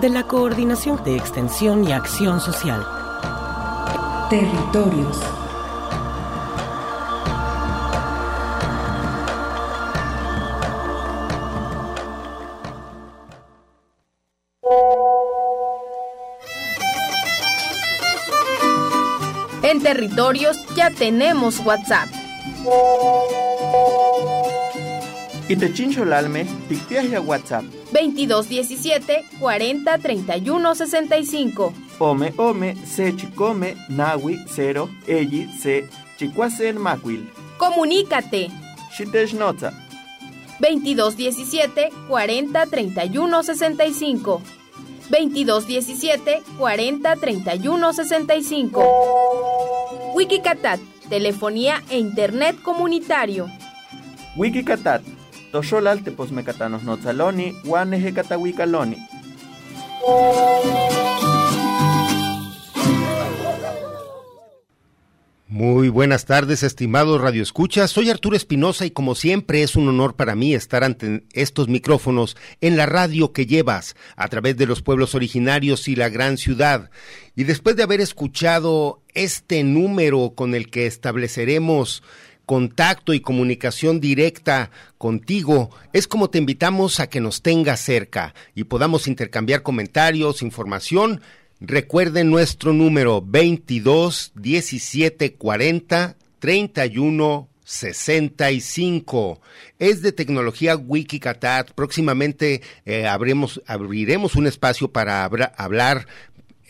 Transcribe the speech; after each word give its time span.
de 0.00 0.08
la 0.08 0.26
Coordinación 0.26 1.02
de 1.04 1.16
Extensión 1.16 1.84
y 1.84 1.92
Acción 1.92 2.40
Social. 2.40 2.84
Territorios. 4.30 5.20
En 19.62 19.82
territorios 19.82 20.56
ya 20.74 20.90
tenemos 20.90 21.58
WhatsApp. 21.60 22.08
Itechincholalme, 25.52 26.46
ticpiaja 26.68 27.20
WhatsApp. 27.20 27.64
2217 27.92 29.24
40 29.38 29.98
31 29.98 30.74
65. 30.74 31.72
Ome 32.00 32.32
ome 32.38 32.76
se 32.86 33.12
chicome 33.12 33.76
nawi 33.88 34.38
cero 34.54 34.88
eyi 35.06 35.48
se 35.62 35.88
chicuasen 36.16 36.78
macuil. 36.78 37.28
Comunícate. 37.58 38.50
Xitechnotza. 38.96 39.72
2217 40.60 41.90
40 42.08 42.66
31 42.66 43.42
65. 43.42 44.40
2217 45.10 46.42
40 46.58 47.16
31 47.16 47.92
65. 47.92 48.82
Wikicatat, 50.14 50.80
telefonía 51.10 51.82
e 51.90 51.98
internet 51.98 52.56
comunitario. 52.62 53.48
Wikicatat. 54.36 55.21
Muy 65.48 65.90
buenas 65.90 66.24
tardes, 66.24 66.62
estimados 66.62 67.20
radioescuchas. 67.20 67.90
Soy 67.90 68.08
Arturo 68.08 68.34
Espinosa 68.34 68.86
y 68.86 68.90
como 68.90 69.14
siempre 69.14 69.62
es 69.62 69.76
un 69.76 69.86
honor 69.86 70.16
para 70.16 70.34
mí 70.34 70.54
estar 70.54 70.82
ante 70.84 71.24
estos 71.34 71.68
micrófonos 71.68 72.38
en 72.62 72.78
la 72.78 72.86
radio 72.86 73.34
que 73.34 73.44
llevas 73.44 73.94
a 74.16 74.28
través 74.28 74.56
de 74.56 74.64
los 74.64 74.80
pueblos 74.80 75.14
originarios 75.14 75.86
y 75.88 75.96
la 75.96 76.08
gran 76.08 76.38
ciudad. 76.38 76.90
Y 77.36 77.44
después 77.44 77.76
de 77.76 77.82
haber 77.82 78.00
escuchado 78.00 79.02
este 79.12 79.62
número 79.64 80.32
con 80.34 80.54
el 80.54 80.70
que 80.70 80.86
estableceremos 80.86 82.02
contacto 82.46 83.14
y 83.14 83.20
comunicación 83.20 84.00
directa 84.00 84.70
contigo, 84.98 85.70
es 85.92 86.06
como 86.06 86.30
te 86.30 86.38
invitamos 86.38 87.00
a 87.00 87.08
que 87.08 87.20
nos 87.20 87.42
tengas 87.42 87.80
cerca 87.80 88.34
y 88.54 88.64
podamos 88.64 89.06
intercambiar 89.08 89.62
comentarios, 89.62 90.42
información 90.42 91.20
Recuerden 91.64 92.28
nuestro 92.28 92.72
número 92.72 93.22
22 93.24 94.32
17 94.34 95.34
40 95.34 96.16
31 96.40 97.48
65. 97.64 99.40
Es 99.78 100.02
de 100.02 100.10
tecnología 100.10 100.74
Wikicatat. 100.76 101.70
Próximamente 101.70 102.62
eh, 102.84 103.06
abriremos 103.06 104.34
un 104.34 104.48
espacio 104.48 104.90
para 104.90 105.24
hablar 105.24 106.08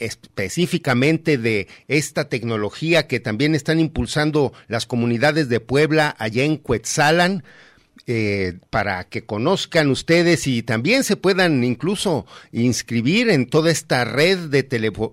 específicamente 0.05 1.39
de 1.39 1.69
esta 1.89 2.29
tecnología 2.29 3.07
que 3.07 3.21
también 3.21 3.55
están 3.55 3.81
impulsando 3.81 4.53
las 4.69 4.87
comunidades 4.87 5.49
de 5.49 5.61
Puebla 5.61 6.15
allá 6.19 6.45
en 6.45 6.57
Cuetzalan 6.57 7.45
eh, 8.09 8.59
para 8.71 9.05
que 9.05 9.25
conozcan 9.25 9.89
ustedes 9.89 10.49
y 10.49 10.65
también 10.65 11.05
se 11.05 11.17
puedan 11.17 11.63
incluso 11.63 12.27
inscribir 12.51 13.31
en 13.31 13.47
toda 13.47 13.71
esta 13.71 14.05
red 14.05 14.49
de, 14.49 14.65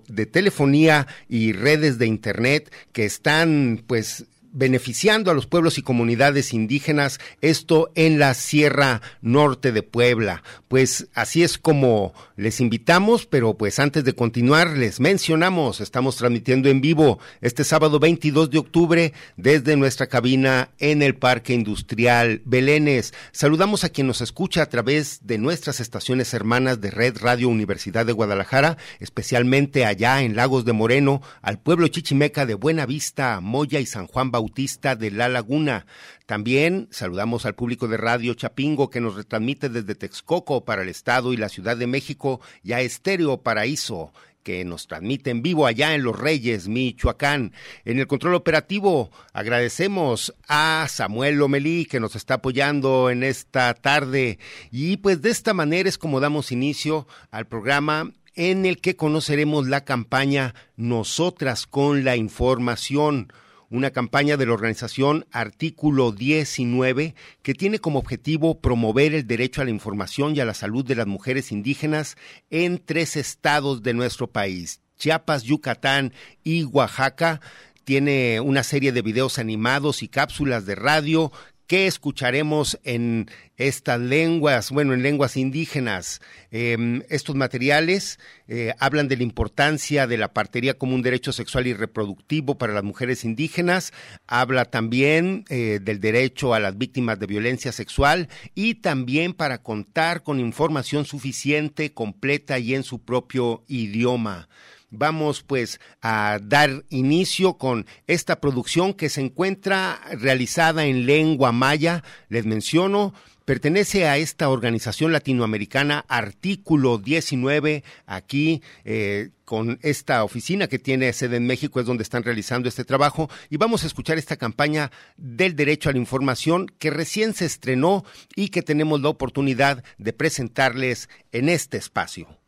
de 0.08 0.26
telefonía 0.26 1.06
y 1.28 1.52
redes 1.52 1.98
de 1.98 2.06
internet 2.08 2.72
que 2.92 3.04
están 3.04 3.84
pues 3.86 4.24
beneficiando 4.52 5.30
a 5.30 5.34
los 5.34 5.46
pueblos 5.46 5.78
y 5.78 5.82
comunidades 5.82 6.52
indígenas, 6.52 7.20
esto 7.40 7.90
en 7.94 8.18
la 8.18 8.34
Sierra 8.34 9.00
Norte 9.22 9.72
de 9.72 9.82
Puebla. 9.82 10.42
Pues 10.68 11.08
así 11.14 11.42
es 11.42 11.58
como 11.58 12.12
les 12.36 12.60
invitamos, 12.60 13.26
pero 13.26 13.56
pues 13.56 13.78
antes 13.78 14.04
de 14.04 14.14
continuar 14.14 14.76
les 14.76 15.00
mencionamos, 15.00 15.80
estamos 15.80 16.16
transmitiendo 16.16 16.68
en 16.68 16.80
vivo 16.80 17.18
este 17.40 17.64
sábado 17.64 18.00
22 18.00 18.50
de 18.50 18.58
octubre 18.58 19.12
desde 19.36 19.76
nuestra 19.76 20.08
cabina 20.08 20.70
en 20.78 21.02
el 21.02 21.14
Parque 21.14 21.54
Industrial 21.54 22.42
Belénes. 22.44 23.14
Saludamos 23.32 23.84
a 23.84 23.90
quien 23.90 24.06
nos 24.06 24.20
escucha 24.20 24.62
a 24.62 24.68
través 24.68 25.20
de 25.22 25.38
nuestras 25.38 25.80
estaciones 25.80 26.34
hermanas 26.34 26.80
de 26.80 26.90
Red 26.90 27.18
Radio 27.18 27.48
Universidad 27.48 28.06
de 28.06 28.12
Guadalajara, 28.12 28.78
especialmente 28.98 29.84
allá 29.84 30.22
en 30.22 30.34
Lagos 30.36 30.64
de 30.64 30.72
Moreno, 30.72 31.22
al 31.42 31.58
pueblo 31.60 31.88
chichimeca 31.88 32.46
de 32.46 32.54
Buena 32.54 32.86
Vista, 32.86 33.40
Moya 33.40 33.80
y 33.80 33.86
San 33.86 34.06
Juan 34.06 34.30
Bautista 34.30 34.39
de 34.48 35.10
La 35.10 35.28
Laguna. 35.28 35.86
También 36.26 36.88
saludamos 36.90 37.44
al 37.44 37.54
público 37.54 37.88
de 37.88 37.96
Radio 37.96 38.34
Chapingo 38.34 38.90
que 38.90 39.00
nos 39.00 39.14
retransmite 39.14 39.68
desde 39.68 39.94
Texcoco 39.94 40.64
para 40.64 40.82
el 40.82 40.88
Estado 40.88 41.32
y 41.32 41.36
la 41.36 41.48
Ciudad 41.48 41.76
de 41.76 41.86
México 41.86 42.40
y 42.62 42.72
a 42.72 42.80
Estéreo 42.80 43.42
Paraíso 43.42 44.12
que 44.42 44.64
nos 44.64 44.86
transmite 44.86 45.30
en 45.30 45.42
vivo 45.42 45.66
allá 45.66 45.94
en 45.94 46.02
Los 46.02 46.18
Reyes, 46.18 46.68
Michoacán. 46.68 47.52
En 47.84 47.98
el 47.98 48.06
control 48.06 48.34
operativo 48.34 49.10
agradecemos 49.32 50.34
a 50.48 50.86
Samuel 50.88 51.36
Lomelí 51.36 51.84
que 51.84 52.00
nos 52.00 52.16
está 52.16 52.34
apoyando 52.34 53.10
en 53.10 53.22
esta 53.22 53.74
tarde 53.74 54.38
y 54.70 54.96
pues 54.96 55.20
de 55.20 55.30
esta 55.30 55.52
manera 55.52 55.88
es 55.88 55.98
como 55.98 56.20
damos 56.20 56.52
inicio 56.52 57.06
al 57.30 57.46
programa 57.46 58.12
en 58.34 58.64
el 58.64 58.80
que 58.80 58.96
conoceremos 58.96 59.66
la 59.66 59.84
campaña 59.84 60.54
Nosotras 60.76 61.66
con 61.66 62.04
la 62.04 62.16
información 62.16 63.32
una 63.70 63.90
campaña 63.90 64.36
de 64.36 64.46
la 64.46 64.52
organización 64.52 65.26
Artículo 65.30 66.12
19 66.12 67.14
que 67.42 67.54
tiene 67.54 67.78
como 67.78 68.00
objetivo 68.00 68.60
promover 68.60 69.14
el 69.14 69.26
derecho 69.26 69.62
a 69.62 69.64
la 69.64 69.70
información 69.70 70.34
y 70.34 70.40
a 70.40 70.44
la 70.44 70.54
salud 70.54 70.84
de 70.84 70.96
las 70.96 71.06
mujeres 71.06 71.52
indígenas 71.52 72.16
en 72.50 72.78
tres 72.84 73.16
estados 73.16 73.82
de 73.82 73.94
nuestro 73.94 74.26
país, 74.26 74.80
Chiapas, 74.98 75.44
Yucatán 75.44 76.12
y 76.42 76.64
Oaxaca. 76.64 77.40
Tiene 77.84 78.40
una 78.40 78.62
serie 78.62 78.92
de 78.92 79.02
videos 79.02 79.38
animados 79.38 80.02
y 80.02 80.08
cápsulas 80.08 80.66
de 80.66 80.74
radio 80.74 81.32
¿Qué 81.70 81.86
escucharemos 81.86 82.80
en 82.82 83.30
estas 83.56 84.00
lenguas, 84.00 84.72
bueno, 84.72 84.92
en 84.92 85.04
lenguas 85.04 85.36
indígenas? 85.36 86.20
Em, 86.50 87.04
estos 87.08 87.36
materiales 87.36 88.18
eh, 88.48 88.74
hablan 88.80 89.06
de 89.06 89.16
la 89.16 89.22
importancia 89.22 90.08
de 90.08 90.18
la 90.18 90.32
partería 90.32 90.76
como 90.76 90.96
un 90.96 91.02
derecho 91.02 91.30
sexual 91.30 91.68
y 91.68 91.72
reproductivo 91.72 92.58
para 92.58 92.72
las 92.72 92.82
mujeres 92.82 93.24
indígenas, 93.24 93.92
habla 94.26 94.64
también 94.64 95.44
eh, 95.48 95.78
del 95.80 96.00
derecho 96.00 96.54
a 96.54 96.58
las 96.58 96.76
víctimas 96.76 97.20
de 97.20 97.28
violencia 97.28 97.70
sexual 97.70 98.28
y 98.56 98.74
también 98.74 99.32
para 99.32 99.62
contar 99.62 100.24
con 100.24 100.40
información 100.40 101.04
suficiente, 101.04 101.94
completa 101.94 102.58
y 102.58 102.74
en 102.74 102.82
su 102.82 103.04
propio 103.04 103.62
idioma 103.68 104.48
vamos 104.90 105.42
pues 105.42 105.80
a 106.02 106.38
dar 106.42 106.84
inicio 106.90 107.54
con 107.54 107.86
esta 108.06 108.40
producción 108.40 108.94
que 108.94 109.08
se 109.08 109.20
encuentra 109.20 110.00
realizada 110.18 110.86
en 110.86 111.06
lengua 111.06 111.52
maya, 111.52 112.02
les 112.28 112.44
menciono, 112.44 113.14
pertenece 113.44 114.06
a 114.06 114.16
esta 114.16 114.48
organización 114.48 115.12
latinoamericana 115.12 116.04
Artículo 116.06 116.98
19, 116.98 117.82
aquí 118.06 118.62
eh, 118.84 119.30
con 119.44 119.80
esta 119.82 120.22
oficina 120.22 120.68
que 120.68 120.78
tiene 120.78 121.12
sede 121.12 121.38
en 121.38 121.46
México, 121.46 121.80
es 121.80 121.86
donde 121.86 122.04
están 122.04 122.22
realizando 122.22 122.68
este 122.68 122.84
trabajo. 122.84 123.28
Y 123.48 123.56
vamos 123.56 123.82
a 123.82 123.88
escuchar 123.88 124.18
esta 124.18 124.36
campaña 124.36 124.92
del 125.16 125.56
derecho 125.56 125.88
a 125.88 125.92
la 125.92 125.98
información 125.98 126.66
que 126.78 126.90
recién 126.90 127.34
se 127.34 127.46
estrenó 127.46 128.04
y 128.36 128.50
que 128.50 128.62
tenemos 128.62 129.00
la 129.00 129.08
oportunidad 129.08 129.82
de 129.98 130.12
presentarles 130.12 131.08
en 131.32 131.48
este 131.48 131.76
espacio. 131.76 132.39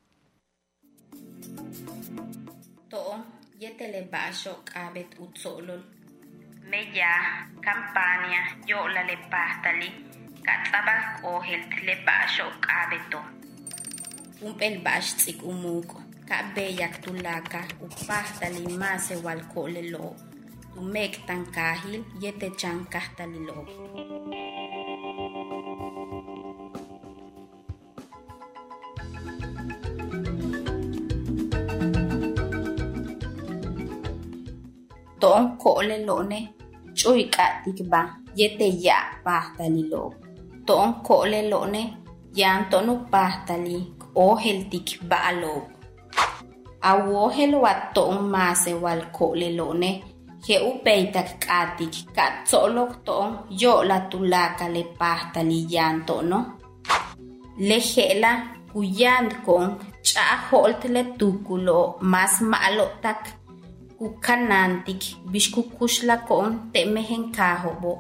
Meya, 6.71 7.15
campaña, 7.61 8.43
yo 8.67 8.89
la 8.89 9.03
le 9.05 9.17
pastali, 9.31 9.89
katlaba 10.43 11.21
ohel 11.23 11.63
le 11.87 11.95
basho 12.07 12.47
kabeto. 12.61 13.21
Un 14.41 14.53
pel 14.59 14.79
bash 14.83 15.15
tsik 15.17 15.43
umuko. 15.43 16.03
kabeyak 16.33 17.05
tulaka 17.05 17.61
upastali 17.85 18.65
mase 18.81 19.15
walkolelo 19.25 20.17
tumek 20.75 21.15
tankahil 21.27 22.01
yete 22.23 22.49
chan 22.61 22.79
kahtalilo 22.93 23.59
ton 35.23 35.41
kole 35.63 35.97
lone 36.09 36.39
chuy 36.99 37.23
katik 37.35 37.79
ba 37.93 38.01
yete 38.39 38.69
ya 38.87 38.99
pastalilo 39.25 40.03
ton 40.69 40.87
kole 41.07 41.41
lone 41.53 41.83
yan 42.39 42.61
tonu 42.71 42.95
pastali 43.13 43.79
ohel 44.27 44.59
tik 44.71 44.89
ba 45.11 45.21
lo. 45.43 45.55
Awohel 46.91 47.53
watto'on 47.65 48.27
mase 48.35 48.73
wal 48.83 49.03
ko'lelone 49.17 49.91
je'u 50.45 50.71
peitak 50.85 51.29
k'atik 51.45 51.95
ka'tso'lok 52.17 52.93
to'on 53.07 53.31
yo'la 53.63 53.99
tulaka 54.11 54.67
le 54.75 54.83
pajtali 54.99 55.59
yanto'no 55.75 56.39
leje'la 57.69 58.33
kuyan 58.73 59.27
ko'on 59.47 59.69
ch'a'jo'lt 60.09 60.83
le 60.95 61.03
tukulo 61.19 61.81
mas 62.13 62.35
ma'lo'tak 62.51 63.21
kukanantik 64.03 65.03
bix 65.31 65.47
kukuxla 65.55 66.17
ko'on 66.27 66.75
te'mejen 66.75 67.31
kajo'bo 67.37 67.93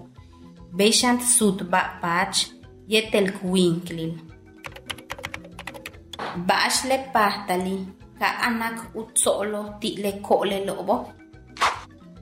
bexant 0.77 1.23
sutba' 1.35 2.03
pach 2.03 2.37
yetel 2.91 3.27
kwinklil 3.39 4.13
ba'ax 6.49 6.75
le 6.91 6.97
pajtali 7.15 7.77
ka 8.19 8.29
anak 8.49 8.77
utsolo 8.99 9.63
ti 9.81 9.91
le 10.03 10.13
kole 10.27 10.59
lobo. 10.67 10.97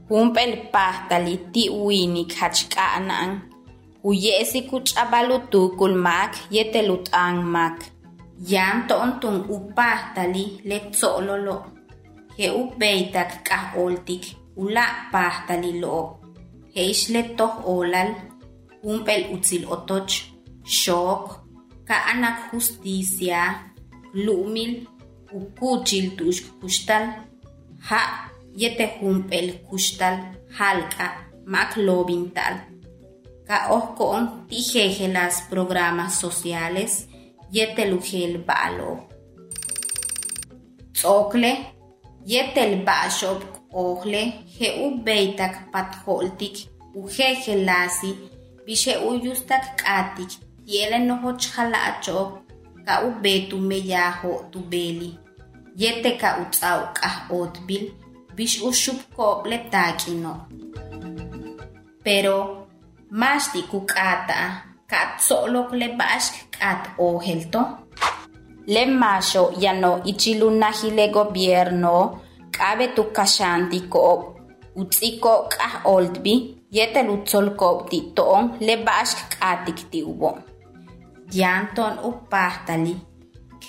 Humpel 0.08 0.52
pahtali 0.72 1.34
ti 1.52 1.64
winik 1.70 2.32
hachka 2.40 2.84
anang. 2.98 3.32
Uyesi 4.08 4.60
kuchabalu 4.68 5.36
tukul 5.52 5.94
mak 6.06 6.32
yetelut 6.54 7.06
ang 7.12 7.38
mak. 7.54 7.76
Yan 8.52 8.76
toon 8.88 9.38
upahtali 9.56 10.44
le 10.68 10.78
tsolo 10.90 11.36
lo. 11.46 11.79
He 12.40 12.48
upeitak 12.48 13.44
ka 13.44 13.58
oltik 13.76 14.24
ula 14.56 15.12
pahtali 15.12 15.76
lo. 15.76 16.24
He 16.72 16.82
isle 16.88 17.36
toh 17.36 17.54
olal. 17.68 18.16
Humpel 18.80 19.22
utsil 19.34 19.68
otoch. 19.68 20.14
Shock. 20.64 21.24
Ka 21.84 21.96
anak 22.12 22.36
justicia. 22.48 23.68
Lumil 24.24 24.72
ukuchil 25.36 26.16
tuxk 26.16 26.44
kuxtal 26.60 27.04
ja 27.88 28.00
yete 28.60 28.86
hump'el 28.98 29.48
kuxtal 29.68 30.16
jalk'a 30.56 31.08
mak 31.52 31.70
lobintal 31.86 32.54
ka 33.48 33.56
ojko'on 33.76 34.24
tijeje 34.48 35.06
las 35.16 35.34
programas 35.52 36.12
sociales 36.24 36.92
yetel 37.54 37.90
ujel 37.98 38.32
ba'lo 38.48 38.90
tz'okle 40.94 41.52
Γιέτελ 42.22 42.82
μπάσοπ 42.82 43.42
όχλε, 43.70 44.32
χε 44.56 44.68
ου 44.80 45.00
μπέιτακ 45.02 45.54
πατχόλτικ, 45.70 46.56
ου 46.94 47.08
χε 47.08 47.34
χε 47.42 47.54
λάσι, 47.54 48.16
βίσε 48.64 49.00
ου 49.04 49.14
γιούστακ 49.14 49.62
κάτικ, 49.82 50.30
τι 50.64 50.82
έλεν 50.82 51.10
ο 51.10 51.36
κα 52.84 53.02
ου 53.04 53.14
μπέτου 53.20 53.58
με 53.58 53.74
γιάχο 53.74 54.48
του 54.50 54.64
μπέλι. 54.68 55.18
Γιατί 55.74 56.16
κα 56.16 56.38
ου 56.40 56.48
τσάου 56.48 56.92
καχ 57.00 57.30
ότπιλ, 57.40 57.92
βίσ 58.34 58.60
ου 58.62 58.72
σουπκό 58.72 59.40
πλετάκινο. 59.42 60.46
Πέρο, 62.02 62.66
μάστικου 63.10 63.84
κάτα, 63.84 64.64
κατσόλο 64.86 65.66
κλεμπάσκ 65.70 66.34
κατ 66.58 66.84
όχελτο, 66.96 67.78
Le 68.66 68.86
masho 68.86 69.52
ya 69.58 69.72
no 69.72 70.00
ichilunahi 70.04 70.90
le 70.90 71.08
gobierno, 71.08 72.20
kabe 72.50 72.94
tu 72.94 73.04
kashanti 73.12 73.88
ko 73.88 74.36
utsiko 74.76 75.48
ka 75.48 75.82
oldbi, 75.84 76.34
yete 76.70 77.02
lutzolko 77.02 77.86
ti 77.90 78.12
toon 78.14 78.56
le 78.60 78.76
bashk 78.84 79.18
katik 79.38 79.90
ti 79.90 80.02
ubo. 80.02 80.38
Yanton 81.32 81.98
upahtali, 82.04 82.94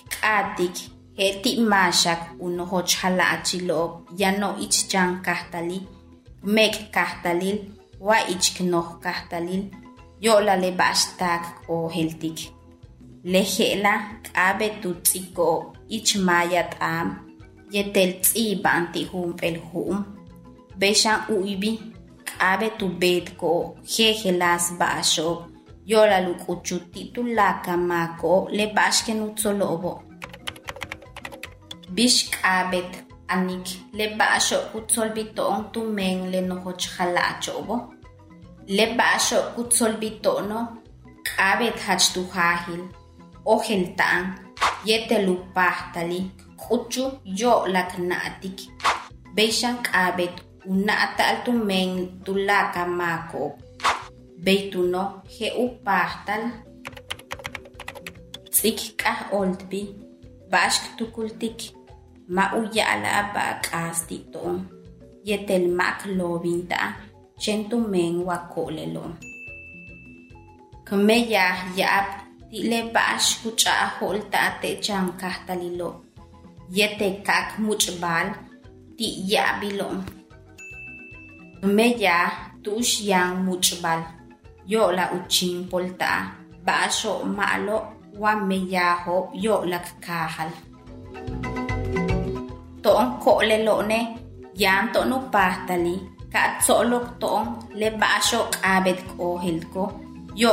k'atik, 0.09 0.75
heti 1.17 1.51
mashak 1.61 2.21
unohoch 2.39 2.93
halachilob, 3.01 3.91
yano 4.17 4.55
ichchan 4.65 5.21
kahtali, 5.25 5.79
mek 6.43 6.91
kahtalil, 6.91 7.57
wa 7.99 8.17
ichknoh 8.33 8.99
kahtalil, 9.03 9.63
yola 10.19 10.55
le 10.55 10.71
bashtak 10.71 11.43
o 11.69 11.87
heltik. 11.89 12.60
Lejela 13.23 14.17
k'abe 14.25 14.81
tutziko 14.81 15.75
ichmayat 15.89 16.73
am, 16.81 17.37
yetel 17.69 18.11
tsiban 18.21 18.91
ti 18.93 19.05
humpel 19.05 19.61
hum, 19.69 19.97
beshan 20.79 21.19
uibi, 21.29 21.71
k'abe 22.25 22.67
tu 22.79 22.87
betko, 23.01 23.77
jejelas 23.85 24.73
bashob, 24.79 25.37
yola 25.85 26.17
lukuchu 26.25 26.79
titulaka 26.91 27.77
mako 27.77 28.47
le 28.51 28.65
bashke 28.75 29.13
nutsolobo. 29.13 30.01
Bishkabet 31.95 32.91
anik 33.29 33.67
le 33.93 34.05
basho 34.17 34.57
kutsolbitoon 34.71 35.69
tumeng 35.71 36.31
le 36.31 36.41
nohoch 36.41 36.85
halachobo. 36.97 37.75
Le 38.67 38.85
kutsolbitono 39.55 40.59
kabet 41.23 41.77
hachtuhahil 41.85 42.81
ojeltan 42.81 43.00
yetelu 44.85 45.35
pahtali 45.55 46.31
kuchu 46.57 47.03
yo 47.25 47.65
laknatik. 47.67 48.69
Beishan 49.35 49.81
kabet 49.83 50.33
unatal 50.65 51.41
tumeng 51.41 52.21
tulaka 52.21 52.85
mako 52.85 53.57
beituno 54.37 55.25
he 55.25 55.49
upahtal 55.49 56.53
tsik 58.53 58.93
kah 58.93 59.33
oltbi 59.33 59.89
bashk 60.51 60.93
tukultik 60.97 61.73
ma 62.29 62.53
uyala 62.53 63.33
ba 63.33 63.57
kasti 63.65 64.17
ton 64.33 64.69
yetel 65.25 65.65
mak 65.73 66.05
lobinta 66.05 67.01
chentu 67.41 67.81
men 67.81 68.21
wa 68.21 68.37
kolelo 68.53 69.17
kame 70.85 71.17
ya 71.25 71.73
yap 71.73 72.20
tile 72.51 72.79
bash 72.95 73.27
kucha 73.41 73.75
holta 73.95 74.43
te 74.61 74.69
chan 74.85 75.05
kahtalilo 75.21 75.89
yete 76.77 77.07
kak 77.27 77.47
muchbal 77.63 78.27
ti 78.97 79.07
yabilom 79.31 79.95
kame 81.61 81.87
ya 82.03 82.19
tush 82.63 83.07
yang 83.09 83.31
muchbal 83.45 83.99
yo 84.71 84.91
la 84.97 85.05
uchin 85.17 85.55
polta. 85.69 86.13
Basho 86.67 87.13
malo 87.25 87.77
wa 88.21 88.33
meyaho 88.35 89.33
yo 89.33 89.65
la 89.65 89.79
kahal 90.05 90.49
toon 92.83 93.05
ko 93.23 93.33
le 93.49 93.57
lone 93.65 93.99
yan 94.61 94.93
to 94.93 95.01
no 95.09 95.17
pahtali 95.33 95.95
ka 96.33 96.43
tsolok 96.61 97.05
toon 97.21 97.45
le 97.79 97.89
basho 98.01 98.41
kabet 98.53 98.99
ko 99.17 99.27
hilko 99.43 99.83
yo 100.41 100.51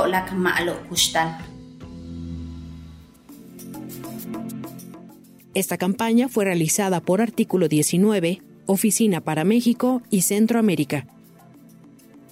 Esta 5.58 5.76
campaña 5.76 6.28
fue 6.28 6.44
realizada 6.44 7.00
por 7.00 7.20
Artículo 7.20 7.66
19, 7.66 8.40
Oficina 8.66 9.22
para 9.22 9.42
México 9.42 10.02
y 10.08 10.22
Centroamérica. 10.22 11.08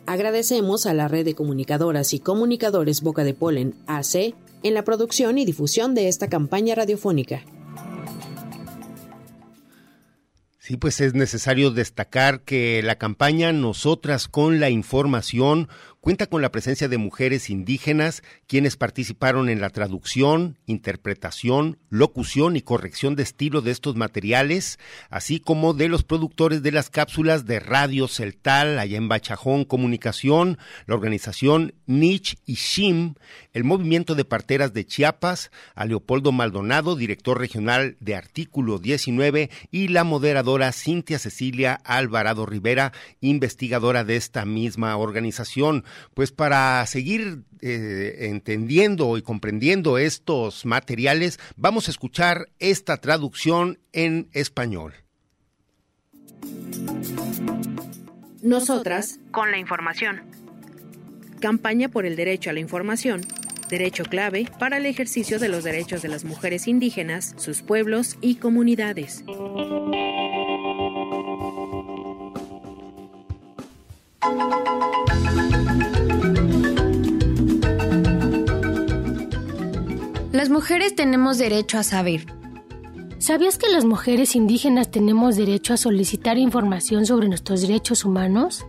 Agradecemos 0.07 0.87
a 0.87 0.95
la 0.95 1.09
red 1.09 1.25
de 1.25 1.35
comunicadoras 1.35 2.15
y 2.15 2.21
comunicadores 2.21 3.01
Boca 3.01 3.25
de 3.25 3.35
Polen 3.35 3.75
AC 3.89 4.37
en 4.63 4.75
la 4.75 4.85
producción 4.85 5.39
y 5.39 5.45
difusión 5.45 5.93
de 5.97 6.07
esta 6.07 6.29
campaña 6.29 6.77
radiofónica. 6.77 7.43
Sí, 10.61 10.77
pues 10.77 11.01
es 11.01 11.15
necesario 11.15 11.73
destacar 11.73 12.43
que 12.43 12.81
la 12.85 12.95
campaña 12.95 13.53
Nosotras 13.53 14.29
con 14.29 14.61
la 14.61 14.71
Información 14.71 15.69
cuenta 16.07 16.29
con 16.29 16.41
la 16.41 16.53
presencia 16.53 16.87
de 16.87 16.99
mujeres 16.99 17.51
indígenas 17.51 18.23
quienes 18.47 18.77
participaron 18.77 19.49
en 19.49 19.61
la 19.61 19.71
traducción, 19.71 20.57
interpretación, 20.65 21.79
locución 21.91 22.55
y 22.55 22.63
corrección 22.63 23.17
de 23.17 23.25
estilo 23.25 23.61
de 23.61 23.73
estos 23.73 23.97
materiales, 23.97 24.79
así 25.11 25.41
como 25.41 25.75
de 25.75 25.89
los 25.89 26.05
productores 26.05 26.63
de 26.63 26.71
las 26.71 26.91
cápsulas 26.91 27.45
de 27.45 27.59
Radio 27.59 28.07
Celtal, 28.07 28.79
allá 28.79 28.97
en 28.97 29.09
Bachajón 29.09 29.65
Comunicación, 29.65 30.59
la 30.87 30.95
organización 30.95 31.75
Nich 31.87 32.39
y 32.47 32.55
Shim, 32.55 33.15
el 33.53 33.65
movimiento 33.65 34.15
de 34.15 34.25
parteras 34.25 34.73
de 34.73 34.87
Chiapas, 34.87 35.51
a 35.75 35.87
Leopoldo 35.87 36.31
Maldonado, 36.31 36.95
director 36.95 37.37
regional 37.37 37.97
de 37.99 38.15
Artículo 38.15 38.79
19, 38.79 39.51
y 39.73 39.89
la 39.89 40.05
moderadora 40.05 40.71
Cintia 40.71 41.19
Cecilia 41.19 41.81
Alvarado 41.83 42.47
Rivera, 42.47 42.93
investigadora 43.21 44.05
de 44.05 44.15
esta 44.15 44.45
misma 44.45 44.97
organización 44.97 45.83
pues 46.15 46.33
para 46.33 46.85
seguir 46.87 47.43
eh, 47.61 48.29
entendiendo 48.29 49.17
y 49.17 49.23
comprendiendo 49.23 49.99
estos 49.99 50.65
materiales, 50.65 51.39
vamos 51.57 51.89
a 51.89 51.91
escuchar 51.91 52.49
esta 52.59 52.99
traducción 52.99 53.79
en 53.93 54.29
español. 54.33 54.95
Nosotras, 58.43 59.19
con 59.33 59.51
la 59.51 59.59
información. 59.59 60.23
Campaña 61.41 61.89
por 61.89 62.07
el 62.07 62.17
derecho 62.17 62.51
a 62.51 62.53
la 62.53 62.61
información, 62.61 63.23
derecho 63.69 64.05
clave 64.05 64.49
para 64.59 64.77
el 64.77 64.87
ejercicio 64.87 65.39
de 65.39 65.49
los 65.49 65.65
derechos 65.65 66.03
de 66.03 66.09
las 66.09 66.25
mujeres 66.25 66.69
indígenas, 66.69 67.35
sus 67.39 67.63
pueblos 67.63 68.17
y 68.21 68.37
comunidades. 68.37 69.25
Las 80.37 80.51
mujeres 80.51 80.95
tenemos 80.95 81.39
derecho 81.39 81.79
a 81.79 81.83
saber. 81.83 82.27
¿Sabías 83.17 83.57
que 83.57 83.71
las 83.71 83.87
mujeres 83.87 84.37
indígenas 84.37 84.91
tenemos 84.91 85.35
derecho 85.35 85.73
a 85.73 85.79
solicitar 85.79 86.37
información 86.37 87.07
sobre 87.07 87.27
nuestros 87.27 87.63
derechos 87.63 88.05
humanos? 88.05 88.67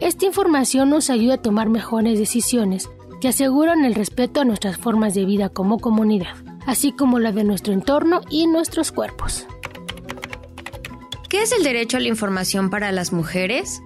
Esta 0.00 0.26
información 0.26 0.90
nos 0.90 1.08
ayuda 1.08 1.36
a 1.36 1.40
tomar 1.40 1.70
mejores 1.70 2.18
decisiones 2.18 2.90
que 3.22 3.28
aseguran 3.28 3.86
el 3.86 3.94
respeto 3.94 4.42
a 4.42 4.44
nuestras 4.44 4.76
formas 4.76 5.14
de 5.14 5.24
vida 5.24 5.48
como 5.48 5.78
comunidad, 5.78 6.36
así 6.66 6.92
como 6.92 7.18
la 7.18 7.32
de 7.32 7.44
nuestro 7.44 7.72
entorno 7.72 8.20
y 8.28 8.46
nuestros 8.46 8.92
cuerpos. 8.92 9.46
¿Qué 11.30 11.40
es 11.40 11.52
el 11.52 11.64
derecho 11.64 11.96
a 11.96 12.00
la 12.00 12.08
información 12.08 12.68
para 12.68 12.92
las 12.92 13.14
mujeres? 13.14 13.80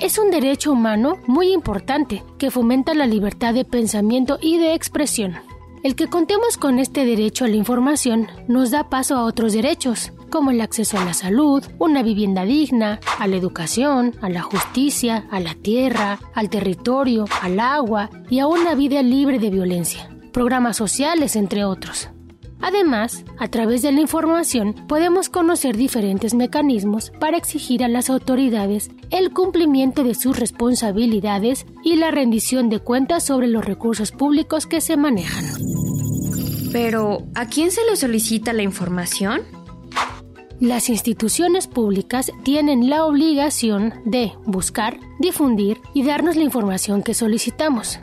Es 0.00 0.18
un 0.18 0.32
derecho 0.32 0.72
humano 0.72 1.18
muy 1.28 1.52
importante 1.52 2.24
que 2.38 2.50
fomenta 2.50 2.92
la 2.92 3.06
libertad 3.06 3.54
de 3.54 3.64
pensamiento 3.64 4.36
y 4.42 4.58
de 4.58 4.74
expresión. 4.74 5.36
El 5.82 5.96
que 5.96 6.08
contemos 6.08 6.58
con 6.58 6.78
este 6.78 7.06
derecho 7.06 7.46
a 7.46 7.48
la 7.48 7.56
información 7.56 8.28
nos 8.48 8.70
da 8.70 8.90
paso 8.90 9.16
a 9.16 9.24
otros 9.24 9.54
derechos, 9.54 10.12
como 10.28 10.50
el 10.50 10.60
acceso 10.60 10.98
a 10.98 11.04
la 11.06 11.14
salud, 11.14 11.64
una 11.78 12.02
vivienda 12.02 12.44
digna, 12.44 13.00
a 13.18 13.26
la 13.26 13.36
educación, 13.36 14.14
a 14.20 14.28
la 14.28 14.42
justicia, 14.42 15.26
a 15.30 15.40
la 15.40 15.54
tierra, 15.54 16.18
al 16.34 16.50
territorio, 16.50 17.24
al 17.40 17.58
agua 17.58 18.10
y 18.28 18.40
a 18.40 18.46
una 18.46 18.74
vida 18.74 19.02
libre 19.02 19.38
de 19.38 19.48
violencia, 19.48 20.10
programas 20.32 20.76
sociales, 20.76 21.34
entre 21.34 21.64
otros. 21.64 22.10
Además, 22.62 23.24
a 23.38 23.48
través 23.48 23.82
de 23.82 23.92
la 23.92 24.00
información 24.00 24.74
podemos 24.86 25.28
conocer 25.28 25.76
diferentes 25.76 26.34
mecanismos 26.34 27.10
para 27.18 27.36
exigir 27.36 27.82
a 27.82 27.88
las 27.88 28.10
autoridades 28.10 28.90
el 29.10 29.32
cumplimiento 29.32 30.04
de 30.04 30.14
sus 30.14 30.38
responsabilidades 30.38 31.66
y 31.82 31.96
la 31.96 32.10
rendición 32.10 32.68
de 32.68 32.80
cuentas 32.80 33.24
sobre 33.24 33.46
los 33.46 33.64
recursos 33.64 34.12
públicos 34.12 34.66
que 34.66 34.80
se 34.80 34.96
manejan. 34.96 35.44
Pero, 36.72 37.22
¿a 37.34 37.46
quién 37.46 37.70
se 37.70 37.84
le 37.84 37.96
solicita 37.96 38.52
la 38.52 38.62
información? 38.62 39.40
Las 40.60 40.90
instituciones 40.90 41.66
públicas 41.66 42.30
tienen 42.44 42.90
la 42.90 43.06
obligación 43.06 43.94
de 44.04 44.32
buscar, 44.44 45.00
difundir 45.18 45.78
y 45.94 46.04
darnos 46.04 46.36
la 46.36 46.44
información 46.44 47.02
que 47.02 47.14
solicitamos. 47.14 47.98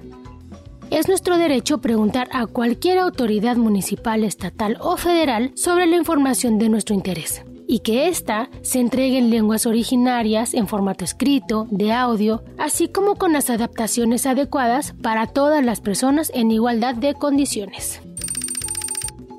Es 0.89 1.09
nuestro 1.09 1.37
derecho 1.37 1.79
preguntar 1.79 2.29
a 2.31 2.45
cualquier 2.45 2.97
autoridad 2.99 3.57
municipal, 3.57 4.23
estatal 4.23 4.77
o 4.79 4.95
federal 4.95 5.51
sobre 5.55 5.85
la 5.85 5.97
información 5.97 6.57
de 6.57 6.69
nuestro 6.69 6.95
interés 6.95 7.43
y 7.67 7.79
que 7.79 8.07
ésta 8.07 8.49
se 8.61 8.79
entregue 8.79 9.17
en 9.17 9.29
lenguas 9.29 9.65
originarias, 9.65 10.53
en 10.53 10.67
formato 10.69 11.03
escrito, 11.03 11.67
de 11.69 11.91
audio, 11.91 12.41
así 12.57 12.87
como 12.87 13.15
con 13.15 13.33
las 13.33 13.49
adaptaciones 13.49 14.25
adecuadas 14.25 14.93
para 15.01 15.27
todas 15.27 15.63
las 15.65 15.81
personas 15.81 16.31
en 16.33 16.51
igualdad 16.51 16.95
de 16.95 17.13
condiciones. 17.13 17.99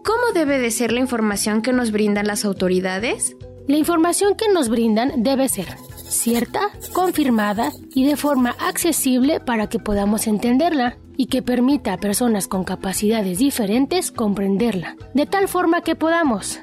¿Cómo 0.04 0.32
debe 0.34 0.58
de 0.58 0.70
ser 0.70 0.92
la 0.92 1.00
información 1.00 1.62
que 1.62 1.72
nos 1.72 1.90
brindan 1.90 2.26
las 2.26 2.44
autoridades? 2.44 3.34
La 3.66 3.78
información 3.78 4.34
que 4.34 4.48
nos 4.52 4.68
brindan 4.68 5.22
debe 5.22 5.48
ser 5.48 5.68
cierta, 5.96 6.60
confirmada 6.92 7.72
y 7.94 8.06
de 8.06 8.16
forma 8.16 8.54
accesible 8.58 9.40
para 9.40 9.68
que 9.68 9.78
podamos 9.78 10.26
entenderla 10.26 10.98
y 11.18 11.26
que 11.26 11.42
permita 11.42 11.92
a 11.92 11.98
personas 11.98 12.46
con 12.46 12.64
capacidades 12.64 13.38
diferentes 13.38 14.12
comprenderla, 14.12 14.96
de 15.12 15.26
tal 15.26 15.48
forma 15.48 15.82
que 15.82 15.96
podamos 15.96 16.60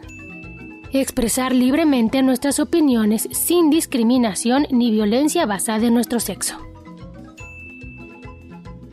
expresar 0.94 1.54
libremente 1.54 2.24
nuestras 2.24 2.62
opiniones 2.62 3.28
sin 3.32 3.70
discriminación 3.70 4.66
ni 4.72 4.92
violencia 4.92 5.46
basada 5.46 5.86
en 5.86 5.94
nuestro 5.94 6.22
sexo. 6.22 6.56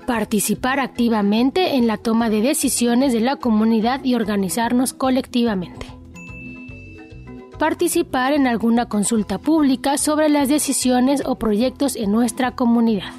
Participar 0.05 0.81
activamente 0.81 1.77
en 1.77 1.87
la 1.87 1.97
toma 1.97 2.29
de 2.29 2.43
decisiones 2.43 3.13
de 3.13 3.21
la 3.21 3.37
comunidad 3.37 4.03
y 4.03 4.17
organizarnos 4.17 4.93
colectivamente. 4.93 5.87
Participar 7.61 8.33
en 8.33 8.49
alguna 8.49 8.87
consulta 8.87 9.39
pública 9.39 9.97
sobre 9.97 10.29
las 10.29 10.49
decisiones 10.49 11.23
o 11.25 11.37
proyectos 11.37 11.95
en 11.95 12.11
nuestra 12.11 12.57
comunidad. 12.57 13.13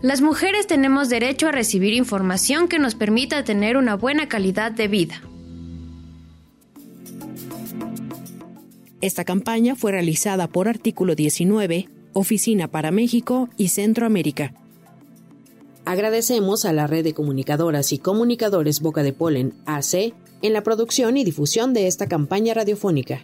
Las 0.00 0.20
mujeres 0.20 0.68
tenemos 0.68 1.08
derecho 1.08 1.48
a 1.48 1.52
recibir 1.52 1.92
información 1.92 2.68
que 2.68 2.78
nos 2.78 2.94
permita 2.94 3.42
tener 3.42 3.76
una 3.76 3.96
buena 3.96 4.28
calidad 4.28 4.70
de 4.70 4.86
vida. 4.86 5.20
Esta 9.00 9.24
campaña 9.24 9.74
fue 9.74 9.90
realizada 9.90 10.46
por 10.46 10.68
Artículo 10.68 11.16
19, 11.16 11.88
Oficina 12.12 12.68
para 12.68 12.92
México 12.92 13.48
y 13.56 13.68
Centroamérica. 13.68 14.54
Agradecemos 15.84 16.64
a 16.64 16.72
la 16.72 16.86
red 16.86 17.02
de 17.02 17.14
comunicadoras 17.14 17.92
y 17.92 17.98
comunicadores 17.98 18.80
Boca 18.80 19.02
de 19.02 19.12
Polen 19.12 19.54
AC 19.66 20.14
en 20.42 20.52
la 20.52 20.62
producción 20.62 21.16
y 21.16 21.24
difusión 21.24 21.74
de 21.74 21.88
esta 21.88 22.06
campaña 22.06 22.54
radiofónica. 22.54 23.22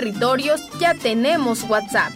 Territorios 0.00 0.62
ya 0.78 0.94
tenemos 0.94 1.62
WhatsApp. 1.68 2.12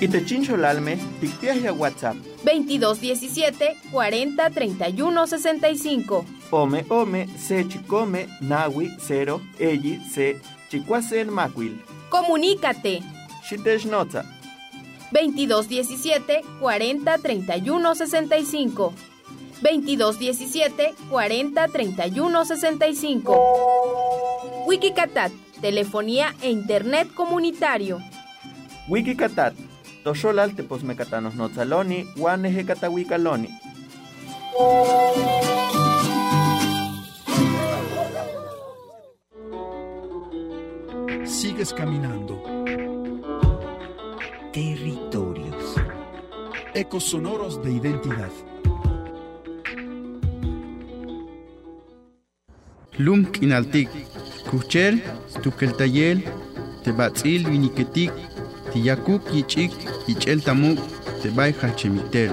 Itechincholalme, 0.00 0.96
Picpiaja 1.20 1.72
WhatsApp. 1.74 2.16
2217 2.44 3.76
40 3.90 4.50
31 4.50 5.26
65. 5.26 6.24
Ome 6.50 6.86
Ome, 6.88 7.28
Se 7.36 7.68
Chicome, 7.68 8.26
Nawi, 8.40 8.96
Cero, 9.06 9.42
Eyi, 9.58 10.00
Se, 10.10 10.40
Chicuacen 10.70 11.30
Macuil. 11.30 11.82
Comunícate. 12.08 13.02
Shiteshnotza. 13.46 14.24
2217 15.12 16.42
40 16.58 17.18
31 17.18 17.94
65. 17.94 18.92
2217 19.62 20.94
40 21.10 21.68
31 21.68 22.44
65. 22.44 23.36
Wikicatat, 24.66 25.32
telefonía 25.60 26.34
e 26.42 26.50
internet 26.50 27.12
comunitario. 27.14 28.00
Wikicatat, 28.88 29.54
Tosholal 30.04 30.54
teposmecatanos 30.54 31.34
notzaloni, 31.34 32.06
Guaneje 32.16 32.64
catahuicaloni. 32.64 33.48
Sigues 41.24 41.74
caminando. 41.74 42.42
Territorios. 44.52 45.74
Ecos 46.74 47.04
sonoros 47.04 47.62
de 47.62 47.72
identidad. 47.72 48.30
Lum 52.98 53.24
k'inaltik 53.32 53.88
kuchel 54.50 54.94
tukeltayel 55.42 56.18
tebatz'il 56.84 57.42
viniketik 57.50 58.12
tiyakuk 58.72 59.22
yich'ik 59.34 59.72
yich'el 60.08 60.40
tamuk 60.46 60.78
tebay 61.22 61.52
jalchemiter 61.60 62.30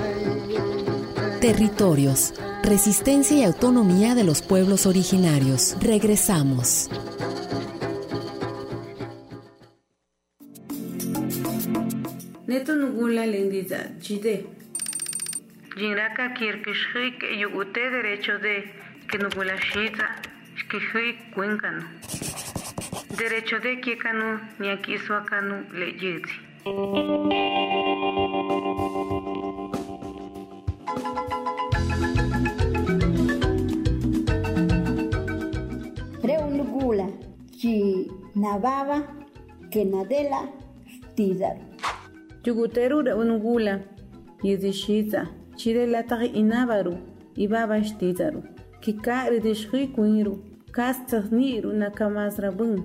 Territorios, 1.46 2.34
resistencia 2.64 3.38
y 3.38 3.44
autonomía 3.44 4.16
de 4.16 4.24
los 4.24 4.42
pueblos 4.42 4.88
originarios. 4.88 5.78
Regresamos. 5.80 6.90
Neto 12.48 12.76
nugula 12.76 13.28
lendiza 13.28 14.00
chide. 14.00 14.48
Jinraka 15.78 16.34
kirkishik 16.34 17.24
yugute 17.40 17.92
derecho 17.92 18.40
de 18.40 18.74
que 19.08 19.20
nugula 19.20 19.56
shita 19.58 20.25
shkihui 20.80 21.18
cuencano. 21.34 21.84
Derecho 23.18 23.60
de 23.60 23.80
kiekanu 23.82 24.40
ni 24.60 24.70
aquí 24.70 24.98
suakanu 24.98 25.64
le. 25.74 26.22
Reunugula, 36.24 37.08
chi 37.52 38.10
navava, 38.36 39.04
que 39.72 39.86
nadela, 39.86 40.50
tizar. 41.16 41.58
Yuguteru 42.44 43.02
reunugula, 43.02 43.82
yizishiza, 44.44 45.28
chire 45.56 45.86
latari 45.88 46.28
inavaru, 46.28 46.98
ibaba 47.36 47.84
shtizaru. 47.84 48.44
Kika 48.82 49.30
ridishri 49.30 49.88
kuiru, 49.88 50.55
kas 50.76 50.98
tsahniru 51.08 51.70
nakamas 51.82 52.36
rabun, 52.44 52.80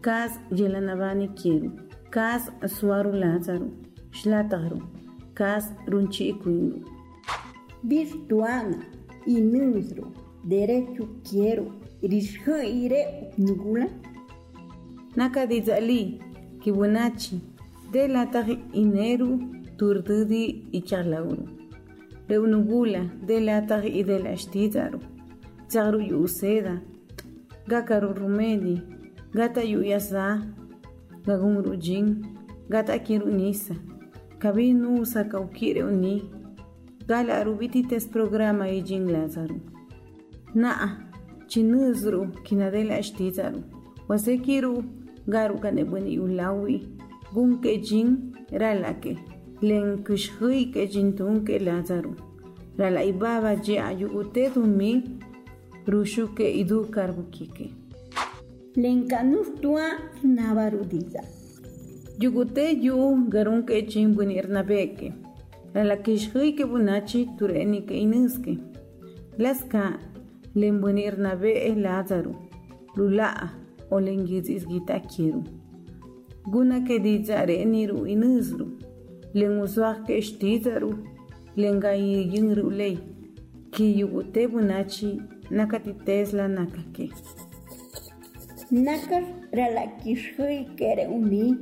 kas 0.00 0.32
yelanavani 0.58 1.28
kiru, 1.38 1.70
kas 2.14 2.42
suaru 2.74 3.12
lazaru, 3.22 3.68
shlataru, 4.18 4.78
kas 5.34 5.64
runchi 5.90 6.26
kuiru. 6.42 6.78
Virtuana, 7.90 8.78
inusro, 9.26 10.06
derecho 10.50 11.04
quiero, 11.28 11.66
rishhu 12.12 12.56
ire 12.82 13.02
nugula. 13.38 13.88
Naka 15.16 15.44
dizali, 15.46 16.20
kibunachi, 16.62 17.40
de 17.92 18.06
latari 18.14 18.56
ineru, 18.72 19.30
turdudi 19.78 20.68
y 20.70 20.82
charlauru. 20.82 21.44
Reunugula, 22.28 23.02
de 23.26 23.40
latari 23.40 23.98
y 23.98 24.04
de 24.04 24.20
la 24.20 24.36
shtizaru. 24.36 25.00
Tsaru 25.66 26.00
yuseda, 26.00 26.80
gakaru 27.68 28.12
rumedi, 28.12 28.82
gata 29.34 29.62
yuyasa, 29.62 30.42
gagumru 31.26 31.76
jin, 31.76 32.26
gata 32.68 32.98
kiru 32.98 33.30
nisa, 33.30 33.74
kabinu 34.38 35.06
sakaukire 35.06 35.82
uni, 35.82 36.30
gala 37.06 37.38
arubitites 37.38 38.06
programa 38.08 38.68
y 38.68 38.82
jin 38.82 39.12
lazaru. 39.12 39.60
Naa, 40.54 40.98
chinuzru 41.46 42.26
kinadela 42.44 42.96
ashtizaru, 42.96 43.62
wasekiru 44.08 44.84
garu 45.28 45.58
kanebuni 45.58 46.18
ulawi, 46.18 46.88
gunke 47.34 47.78
jin 47.78 48.34
ralake, 48.50 49.18
len 49.62 50.04
kushhui 50.04 50.72
ke 50.72 50.86
jintunke 50.86 51.58
lazaru. 51.58 52.16
Rala 52.78 53.04
ibaba 53.04 53.56
je 53.56 53.80
ayugutedumi, 53.80 55.20
ruxuke 55.86 56.46
idukargukike 56.62 57.66
lenkanurtua 58.76 59.86
navarudida 60.22 61.22
yuguteyu 62.22 62.96
garunkechi 63.28 64.06
bunirnabeke 64.06 65.12
lalakixhuike 65.74 66.64
bunachi 66.64 67.20
turenike 67.38 67.94
inuske 68.04 68.52
laska 69.38 69.82
lenbunirnabe'e 70.54 71.74
lazaru 71.84 72.34
lula'a 72.96 73.48
olengitz'isgitakieru 73.90 75.42
gunake 76.52 76.98
ditza're'eniru 77.04 78.06
inusru 78.14 78.66
lenuswajke 79.34 80.20
xtitzaru 80.26 80.92
lengayiyin 81.56 82.48
ru'ley 82.58 82.96
kiyugute 83.72 84.42
bunachi 84.52 85.10
nakati 85.52 85.92
tesla 86.06 86.48
nakake. 86.48 87.12
Nakar 88.72 89.22
ralakishui 89.52 90.76
kere 90.78 91.04
uni 91.06 91.56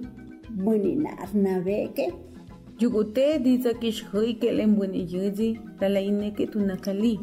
buninar 0.63 1.31
naveke. 1.35 2.07
Yugute 2.79 3.43
diza 3.45 3.75
kishhui 3.75 4.39
ke 4.41 4.55
len 4.57 4.77
buni 4.77 5.03
yuzi 5.13 5.59
rala 5.81 6.01
ineke 6.01 6.47
tunakali. 6.47 7.19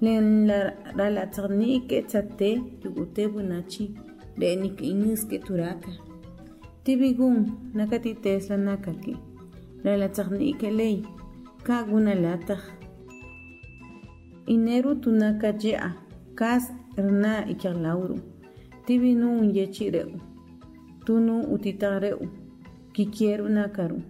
Len 0.00 0.46
la 0.48 0.72
rala 0.96 1.26
tsarni 1.26 1.80
ke 1.88 1.98
tsate 2.08 2.50
yugute 2.82 3.28
bunachi 3.32 3.84
reni 4.40 4.70
ke 4.76 4.84
inis 4.92 5.24
ke 5.24 5.38
turaka. 5.38 5.92
Tibigun 6.84 7.36
nakati 7.74 8.14
tesla 8.22 8.56
nakake. 8.56 9.14
Rala 9.84 10.08
tsarni 10.08 10.56
ke 10.60 10.72
lei 10.72 11.04
kaguna 11.62 12.14
latach. 12.14 12.64
Ineru 14.46 14.94
tunaka 15.02 15.52
jea 15.52 16.05
kas 16.36 16.64
rna 16.98 17.48
ikarlauru. 17.52 18.18
Tibinu 18.86 19.28
un 19.40 19.54
yechireu. 19.54 20.10
Tunu 21.04 21.40
utitareu. 21.54 22.28
Kikieru 22.94 23.48
nakaru. 23.48 24.02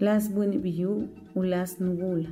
Las 0.00 0.28
buni 0.34 0.58
biyu 0.58 1.08
u 1.34 1.42
las 1.42 1.80
nugula. 1.80 2.28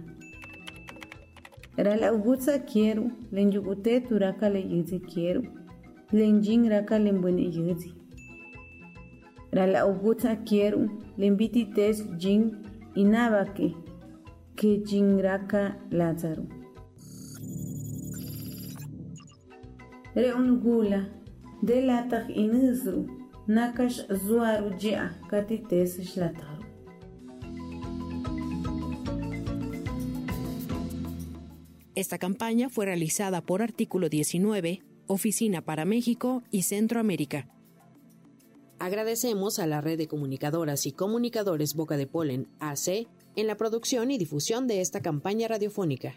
Rala 1.76 2.12
ugutsa 2.12 2.58
quiero, 2.66 3.04
len 3.32 3.52
yugute 3.52 4.00
turaka 4.08 4.48
le 4.48 4.60
yuzi 4.60 4.98
quiero. 5.00 5.42
Len 6.12 6.42
jing 6.42 6.68
raka 6.68 6.98
len 6.98 7.20
buni 7.22 7.48
yuzi. 7.56 7.94
Rala 9.52 9.86
ugutsa 9.86 10.36
quiero, 10.44 10.80
len 11.16 11.36
biti 11.36 11.64
tes 11.74 12.04
jing 12.18 12.52
inabake. 12.94 13.74
Que 14.56 14.82
jing 14.84 15.22
raka 15.22 15.76
Lázaro. 15.90 16.59
Reunugula, 20.20 21.08
de 21.62 21.80
latach 21.80 22.28
inizru, 22.28 23.06
nakash 23.46 24.00
zuaru 24.26 24.76
jia, 24.78 25.16
katites 25.30 25.96
shlataru. 25.96 26.60
Esta 31.94 32.18
campaña 32.18 32.68
fue 32.68 32.84
realizada 32.84 33.40
por 33.40 33.62
Artículo 33.62 34.10
19, 34.10 34.82
Oficina 35.06 35.62
para 35.62 35.86
México 35.86 36.42
y 36.50 36.62
Centroamérica. 36.64 37.48
Agradecemos 38.78 39.58
a 39.58 39.66
la 39.66 39.80
red 39.80 39.96
de 39.96 40.06
comunicadoras 40.06 40.84
y 40.84 40.92
comunicadores 40.92 41.74
Boca 41.74 41.96
de 41.96 42.06
Polen, 42.06 42.46
AC, 42.58 43.08
en 43.36 43.46
la 43.46 43.56
producción 43.56 44.10
y 44.10 44.18
difusión 44.18 44.66
de 44.66 44.82
esta 44.82 45.00
campaña 45.00 45.48
radiofónica. 45.48 46.14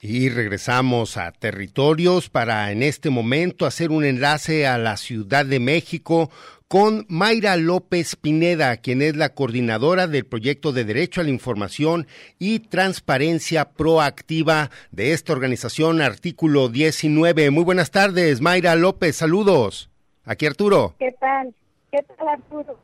Y 0.00 0.28
regresamos 0.28 1.16
a 1.16 1.32
territorios 1.32 2.30
para 2.30 2.70
en 2.70 2.84
este 2.84 3.10
momento 3.10 3.66
hacer 3.66 3.90
un 3.90 4.04
enlace 4.04 4.64
a 4.64 4.78
la 4.78 4.96
Ciudad 4.96 5.44
de 5.44 5.58
México 5.58 6.30
con 6.68 7.04
Mayra 7.08 7.56
López 7.56 8.14
Pineda, 8.14 8.76
quien 8.76 9.02
es 9.02 9.16
la 9.16 9.30
coordinadora 9.30 10.06
del 10.06 10.24
proyecto 10.24 10.70
de 10.70 10.84
Derecho 10.84 11.20
a 11.20 11.24
la 11.24 11.30
Información 11.30 12.06
y 12.38 12.60
Transparencia 12.60 13.70
Proactiva 13.70 14.70
de 14.92 15.14
esta 15.14 15.32
organización, 15.32 16.00
artículo 16.00 16.68
19. 16.68 17.50
Muy 17.50 17.64
buenas 17.64 17.90
tardes, 17.90 18.40
Mayra 18.40 18.76
López, 18.76 19.16
saludos. 19.16 19.90
Aquí 20.24 20.46
Arturo. 20.46 20.94
¿Qué 21.00 21.10
tal? 21.18 21.52
¿Qué 21.90 22.04
tal, 22.04 22.28
Arturo? 22.28 22.78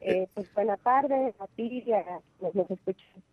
Eh, 0.00 0.28
pues 0.34 0.52
buenas 0.54 0.78
tardes 0.80 1.34
a 1.40 1.46
ti 1.56 1.82
y 1.84 1.92
a 1.92 2.04
los 2.40 2.70
escuchan. 2.70 3.31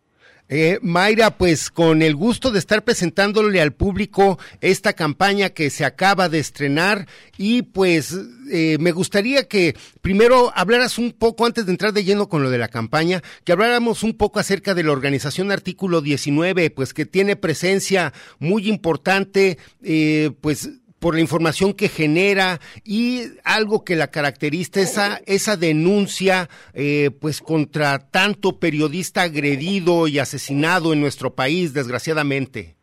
Eh, 0.51 0.79
Mayra, 0.81 1.37
pues 1.37 1.69
con 1.69 2.01
el 2.01 2.15
gusto 2.15 2.49
de 2.49 2.57
estar 2.57 2.83
presentándole 2.83 3.61
al 3.61 3.71
público 3.71 4.39
esta 4.61 4.93
campaña 4.93 5.51
que 5.51 5.69
se 5.69 5.85
acaba 5.85 6.27
de 6.27 6.39
estrenar 6.39 7.07
y 7.37 7.61
pues 7.61 8.17
eh, 8.51 8.77
me 8.79 8.91
gustaría 8.91 9.47
que 9.47 9.75
primero 10.01 10.51
hablaras 10.55 10.97
un 10.97 11.11
poco, 11.11 11.45
antes 11.45 11.67
de 11.67 11.71
entrar 11.71 11.93
de 11.93 12.03
lleno 12.03 12.29
con 12.29 12.41
lo 12.41 12.49
de 12.49 12.57
la 12.57 12.67
campaña, 12.67 13.21
que 13.43 13.51
habláramos 13.51 14.01
un 14.01 14.15
poco 14.15 14.39
acerca 14.39 14.73
de 14.73 14.83
la 14.83 14.91
organización 14.91 15.51
Artículo 15.51 16.01
19, 16.01 16.71
pues 16.71 16.95
que 16.95 17.05
tiene 17.05 17.35
presencia 17.35 18.11
muy 18.39 18.67
importante, 18.67 19.59
eh, 19.83 20.31
pues 20.41 20.69
por 20.99 21.15
la 21.15 21.21
información 21.21 21.73
que 21.73 21.87
genera 21.87 22.59
y 22.83 23.23
algo 23.43 23.83
que 23.83 23.95
la 23.95 24.07
caracteriza, 24.07 24.81
esa, 24.81 25.19
esa 25.25 25.57
denuncia 25.57 26.49
eh, 26.73 27.11
pues 27.19 27.41
contra 27.41 27.99
tanto 27.99 28.59
periodista 28.59 29.23
agredido 29.23 30.07
y 30.07 30.19
asesinado 30.19 30.93
en 30.93 31.01
nuestro 31.01 31.33
país, 31.33 31.73
desgraciadamente. 31.73 32.75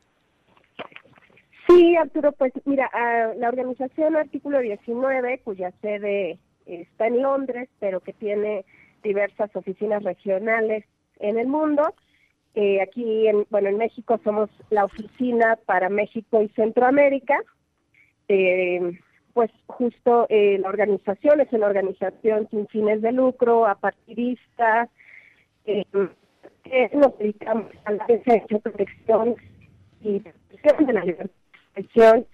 Sí, 1.69 1.97
Arturo, 1.97 2.33
pues 2.33 2.53
mira, 2.65 2.89
la 3.37 3.49
organización 3.49 4.17
Artículo 4.17 4.61
19, 4.61 5.41
cuya 5.43 5.73
sede 5.83 6.39
está 6.65 7.09
en 7.09 7.23
Londres, 7.23 7.69
pero 7.81 8.01
que 8.01 8.13
tiene 8.13 8.65
diversas 9.03 9.55
oficinas 9.55 10.03
regionales 10.03 10.85
en 11.19 11.39
el 11.39 11.49
mundo. 11.49 11.95
Eh, 12.55 12.81
aquí, 12.81 13.29
en, 13.29 13.47
bueno, 13.51 13.69
en 13.69 13.79
México 13.79 14.19
somos 14.25 14.49
la 14.71 14.85
oficina 14.85 15.59
para 15.67 15.89
México 15.89 16.43
y 16.43 16.49
Centroamérica. 16.51 17.37
Eh, 18.29 18.99
pues 19.33 19.51
justo 19.67 20.27
eh, 20.29 20.59
la 20.59 20.69
organización 20.69 21.41
es 21.41 21.53
una 21.53 21.67
organización 21.67 22.49
sin 22.51 22.67
fines 22.69 23.03
de 23.03 23.13
lucro, 23.13 23.67
apartidista, 23.67 24.89
que 25.65 26.91
nos 26.95 27.19
dedicamos 27.19 27.71
a 27.85 27.93
la 27.93 28.07
defensa, 28.07 28.59
protección 28.59 29.37
y 30.03 30.21
protección 30.21 30.87
de 30.87 30.93
la 30.93 31.05
libertad 31.05 31.31
de 31.75 32.27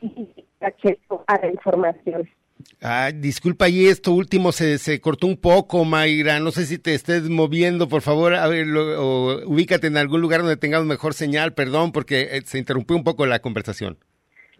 y 0.00 0.44
acceso 0.60 1.24
a 1.26 1.38
la 1.40 1.50
información. 1.50 2.28
Ah, 2.80 3.10
disculpa, 3.14 3.68
y 3.68 3.86
esto 3.86 4.12
último 4.12 4.52
se, 4.52 4.78
se 4.78 5.00
cortó 5.00 5.26
un 5.26 5.36
poco, 5.36 5.84
Mayra. 5.84 6.40
No 6.40 6.50
sé 6.50 6.66
si 6.66 6.78
te 6.78 6.94
estés 6.94 7.28
moviendo, 7.28 7.88
por 7.88 8.02
favor, 8.02 8.34
a 8.34 8.46
ver, 8.48 8.66
o 8.76 9.46
ubícate 9.46 9.86
en 9.86 9.96
algún 9.96 10.20
lugar 10.20 10.40
donde 10.40 10.56
tengamos 10.56 10.86
mejor 10.86 11.14
señal, 11.14 11.54
perdón, 11.54 11.92
porque 11.92 12.28
eh, 12.32 12.42
se 12.44 12.58
interrumpió 12.58 12.96
un 12.96 13.04
poco 13.04 13.26
la 13.26 13.38
conversación. 13.40 13.98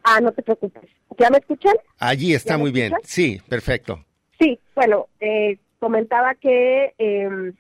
Ah, 0.05 0.21
no 0.21 0.33
te 0.33 0.43
preocupes. 0.43 0.91
¿Ya 1.19 1.31
me 1.31 1.39
escuchan? 1.39 1.75
Allí 1.99 2.35
está 2.35 2.57
muy 2.57 2.71
bien. 2.71 2.93
Sí, 3.03 3.41
perfecto. 3.49 4.05
Sí, 4.39 4.59
bueno, 4.75 5.09
eh, 5.21 5.59
comentaba 5.79 6.35
que 6.35 6.95
eh, 6.99 7.53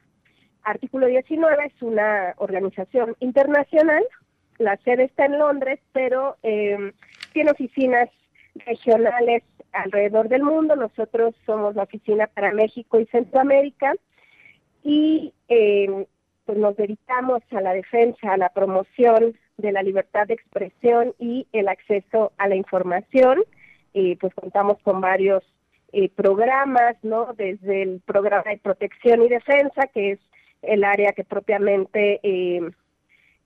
Artículo 0.62 1.07
19 1.07 1.66
es 1.66 1.83
una 1.83 2.35
organización 2.37 3.16
internacional. 3.20 4.05
La 4.59 4.77
sede 4.79 5.05
está 5.05 5.24
en 5.24 5.38
Londres, 5.38 5.81
pero 5.92 6.37
eh, 6.42 6.92
tiene 7.33 7.51
oficinas 7.51 8.09
regionales 8.66 9.44
alrededor 9.72 10.29
del 10.29 10.42
mundo. 10.42 10.77
Nosotros 10.77 11.35
somos 11.46 11.74
la 11.74 11.85
oficina 11.85 12.27
para 12.27 12.53
México 12.53 13.01
y 13.01 13.07
Centroamérica 13.07 13.94
y 14.83 15.33
eh, 15.48 16.07
pues 16.44 16.59
nos 16.59 16.77
dedicamos 16.77 17.42
a 17.51 17.61
la 17.61 17.72
defensa, 17.72 18.33
a 18.33 18.37
la 18.37 18.48
promoción 18.51 19.37
de 19.59 19.73
la 19.73 19.83
libertad 19.83 20.27
de 20.27 20.35
expresión 20.35 21.14
y 21.18 21.47
el 21.53 21.68
acceso 21.68 22.33
a 22.38 22.49
la 22.49 22.57
información. 22.57 23.44
y 23.92 24.16
pues 24.16 24.33
contamos 24.35 24.79
con 24.83 25.01
varios 25.01 25.42
eh, 25.92 26.11
programas, 26.11 26.97
¿no? 27.03 27.33
Desde 27.35 27.83
el 27.83 28.01
programa 28.05 28.44
de 28.47 28.59
protección 28.59 29.23
y 29.23 29.29
defensa, 29.29 29.87
que 29.92 30.12
es 30.12 30.21
el 30.62 30.85
área 30.85 31.12
que 31.12 31.25
propiamente 31.25 32.21
eh, 32.23 32.61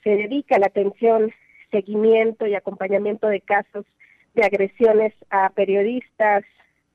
se 0.02 0.10
dedica 0.10 0.56
a 0.56 0.58
la 0.58 0.66
atención, 0.66 1.32
seguimiento 1.70 2.46
y 2.46 2.54
acompañamiento 2.54 3.28
de 3.28 3.40
casos 3.40 3.86
de 4.34 4.44
agresiones 4.44 5.14
a 5.30 5.50
periodistas, 5.50 6.44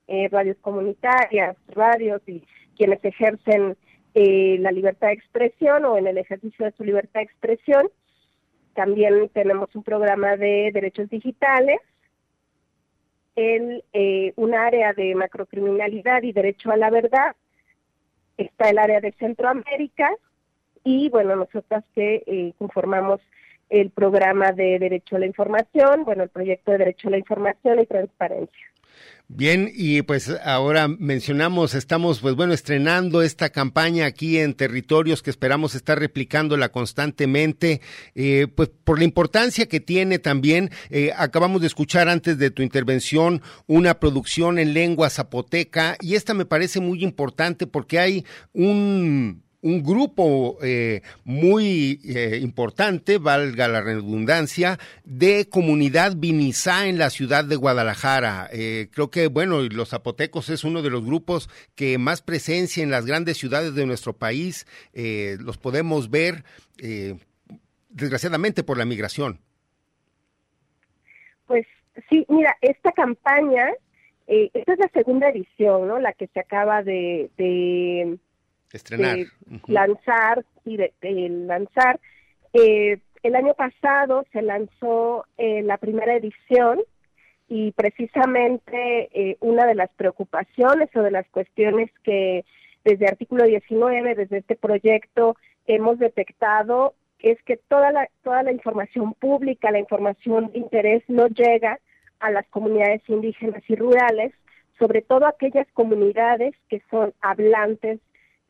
eh, 0.06 0.28
radios 0.30 0.56
comunitarias, 0.60 1.56
radios 1.68 2.22
y 2.26 2.42
quienes 2.76 3.04
ejercen 3.04 3.76
eh, 4.14 4.56
la 4.60 4.72
libertad 4.72 5.08
de 5.08 5.14
expresión 5.14 5.84
o 5.84 5.96
en 5.96 6.06
el 6.06 6.18
ejercicio 6.18 6.64
de 6.64 6.72
su 6.72 6.84
libertad 6.84 7.20
de 7.20 7.24
expresión. 7.24 7.88
También 8.78 9.28
tenemos 9.30 9.74
un 9.74 9.82
programa 9.82 10.36
de 10.36 10.70
derechos 10.72 11.10
digitales, 11.10 11.80
en 13.34 13.82
eh, 13.92 14.32
un 14.36 14.54
área 14.54 14.92
de 14.92 15.16
macrocriminalidad 15.16 16.22
y 16.22 16.30
derecho 16.30 16.70
a 16.70 16.76
la 16.76 16.88
verdad. 16.88 17.34
Está 18.36 18.70
el 18.70 18.78
área 18.78 19.00
de 19.00 19.10
Centroamérica 19.18 20.12
y, 20.84 21.08
bueno, 21.08 21.34
nosotras 21.34 21.82
que 21.92 22.22
eh, 22.24 22.52
conformamos 22.56 23.20
el 23.68 23.90
programa 23.90 24.52
de 24.52 24.78
Derecho 24.78 25.16
a 25.16 25.18
la 25.18 25.26
Información, 25.26 26.04
bueno, 26.04 26.22
el 26.22 26.28
proyecto 26.28 26.70
de 26.70 26.78
Derecho 26.78 27.08
a 27.08 27.10
la 27.10 27.18
Información 27.18 27.80
y 27.80 27.86
Transparencia. 27.86 28.66
Bien, 29.30 29.70
y 29.74 30.00
pues 30.00 30.30
ahora 30.42 30.88
mencionamos, 30.88 31.74
estamos 31.74 32.20
pues 32.20 32.34
bueno, 32.34 32.54
estrenando 32.54 33.20
esta 33.20 33.50
campaña 33.50 34.06
aquí 34.06 34.38
en 34.38 34.54
territorios 34.54 35.22
que 35.22 35.28
esperamos 35.28 35.74
estar 35.74 35.98
replicándola 35.98 36.70
constantemente, 36.70 37.82
eh, 38.14 38.46
pues 38.54 38.70
por 38.84 38.96
la 38.98 39.04
importancia 39.04 39.66
que 39.66 39.80
tiene 39.80 40.18
también, 40.18 40.70
eh, 40.88 41.12
acabamos 41.14 41.60
de 41.60 41.66
escuchar 41.66 42.08
antes 42.08 42.38
de 42.38 42.50
tu 42.50 42.62
intervención 42.62 43.42
una 43.66 44.00
producción 44.00 44.58
en 44.58 44.72
lengua 44.72 45.10
zapoteca 45.10 45.98
y 46.00 46.14
esta 46.14 46.32
me 46.32 46.46
parece 46.46 46.80
muy 46.80 47.04
importante 47.04 47.66
porque 47.66 47.98
hay 47.98 48.24
un 48.54 49.42
un 49.68 49.82
grupo 49.82 50.56
eh, 50.62 51.02
muy 51.24 52.00
eh, 52.04 52.38
importante, 52.40 53.18
valga 53.18 53.68
la 53.68 53.82
redundancia, 53.82 54.78
de 55.04 55.48
comunidad 55.48 56.14
vinizá 56.16 56.86
en 56.86 56.98
la 56.98 57.10
ciudad 57.10 57.44
de 57.44 57.56
Guadalajara. 57.56 58.48
Eh, 58.50 58.88
creo 58.92 59.10
que, 59.10 59.26
bueno, 59.26 59.60
los 59.62 59.90
zapotecos 59.90 60.48
es 60.48 60.64
uno 60.64 60.80
de 60.80 60.90
los 60.90 61.04
grupos 61.04 61.50
que 61.74 61.98
más 61.98 62.22
presencia 62.22 62.82
en 62.82 62.90
las 62.90 63.04
grandes 63.04 63.36
ciudades 63.36 63.74
de 63.74 63.86
nuestro 63.86 64.14
país. 64.14 64.66
los 64.94 65.58
podemos 65.58 66.10
ver, 66.10 66.44
desgraciadamente, 67.90 68.62
por 68.64 68.78
la 68.78 68.84
migración. 68.84 69.40
Pues 71.46 71.66
sí, 72.08 72.24
mira, 72.28 72.56
esta 72.60 72.92
campaña, 72.92 73.68
esta 74.26 74.72
es 74.72 74.78
la 74.78 74.88
segunda 74.94 75.28
edición, 75.28 75.86
¿no? 75.88 75.98
La 75.98 76.12
que 76.12 76.26
se 76.28 76.40
acaba 76.40 76.82
de 76.82 77.30
Estrenar. 78.72 79.18
lanzar 79.66 80.44
y 80.64 80.76
de, 80.76 80.92
lanzar. 81.00 82.00
Eh, 82.52 82.98
el 83.22 83.34
año 83.34 83.54
pasado 83.54 84.24
se 84.32 84.42
lanzó 84.42 85.24
eh, 85.36 85.62
la 85.62 85.78
primera 85.78 86.14
edición 86.14 86.80
y 87.48 87.72
precisamente 87.72 89.08
eh, 89.12 89.36
una 89.40 89.66
de 89.66 89.74
las 89.74 89.90
preocupaciones 89.94 90.88
o 90.94 91.02
de 91.02 91.10
las 91.10 91.26
cuestiones 91.28 91.90
que 92.04 92.44
desde 92.84 93.06
artículo 93.06 93.44
19, 93.44 94.14
desde 94.14 94.38
este 94.38 94.56
proyecto, 94.56 95.36
hemos 95.66 95.98
detectado 95.98 96.94
es 97.18 97.42
que 97.42 97.56
toda 97.56 97.90
la, 97.90 98.08
toda 98.22 98.42
la 98.42 98.52
información 98.52 99.14
pública, 99.14 99.70
la 99.70 99.80
información 99.80 100.52
de 100.52 100.58
interés 100.58 101.02
no 101.08 101.26
llega 101.28 101.80
a 102.20 102.30
las 102.30 102.46
comunidades 102.48 103.02
indígenas 103.08 103.62
y 103.68 103.74
rurales, 103.74 104.32
sobre 104.78 105.02
todo 105.02 105.26
aquellas 105.26 105.66
comunidades 105.72 106.54
que 106.68 106.80
son 106.90 107.12
hablantes 107.20 108.00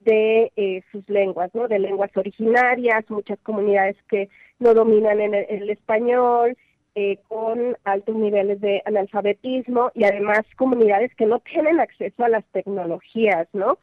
de 0.00 0.52
eh, 0.56 0.82
sus 0.92 1.08
lenguas, 1.08 1.54
¿no? 1.54 1.68
De 1.68 1.78
lenguas 1.78 2.10
originarias, 2.16 3.04
muchas 3.08 3.38
comunidades 3.40 3.96
que 4.08 4.28
no 4.58 4.74
dominan 4.74 5.20
en 5.20 5.34
el, 5.34 5.70
español, 5.70 6.56
eh, 6.94 7.18
con 7.28 7.76
altos 7.84 8.16
niveles 8.16 8.60
de 8.60 8.82
analfabetismo 8.84 9.90
y 9.94 10.04
además 10.04 10.40
comunidades 10.56 11.14
que 11.14 11.26
no 11.26 11.40
tienen 11.40 11.80
acceso 11.80 12.24
a 12.24 12.28
las 12.28 12.44
tecnologías, 12.46 13.48
¿no? 13.52 13.78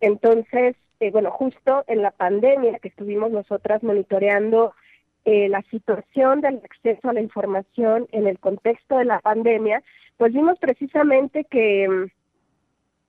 Entonces, 0.00 0.76
eh, 1.00 1.10
bueno, 1.10 1.30
justo 1.30 1.84
en 1.86 2.02
la 2.02 2.10
pandemia 2.10 2.78
que 2.78 2.88
estuvimos 2.88 3.30
nosotras 3.30 3.82
monitoreando 3.82 4.74
la 5.26 5.62
situación 5.70 6.40
del 6.40 6.56
acceso 6.64 7.08
a 7.08 7.12
la 7.12 7.20
información 7.20 8.08
en 8.10 8.26
el 8.26 8.40
contexto 8.40 8.96
de 8.98 9.04
la 9.04 9.20
pandemia, 9.20 9.80
pues 10.16 10.32
vimos 10.32 10.58
precisamente 10.58 11.44
que 11.44 11.88
mm, 11.88 12.06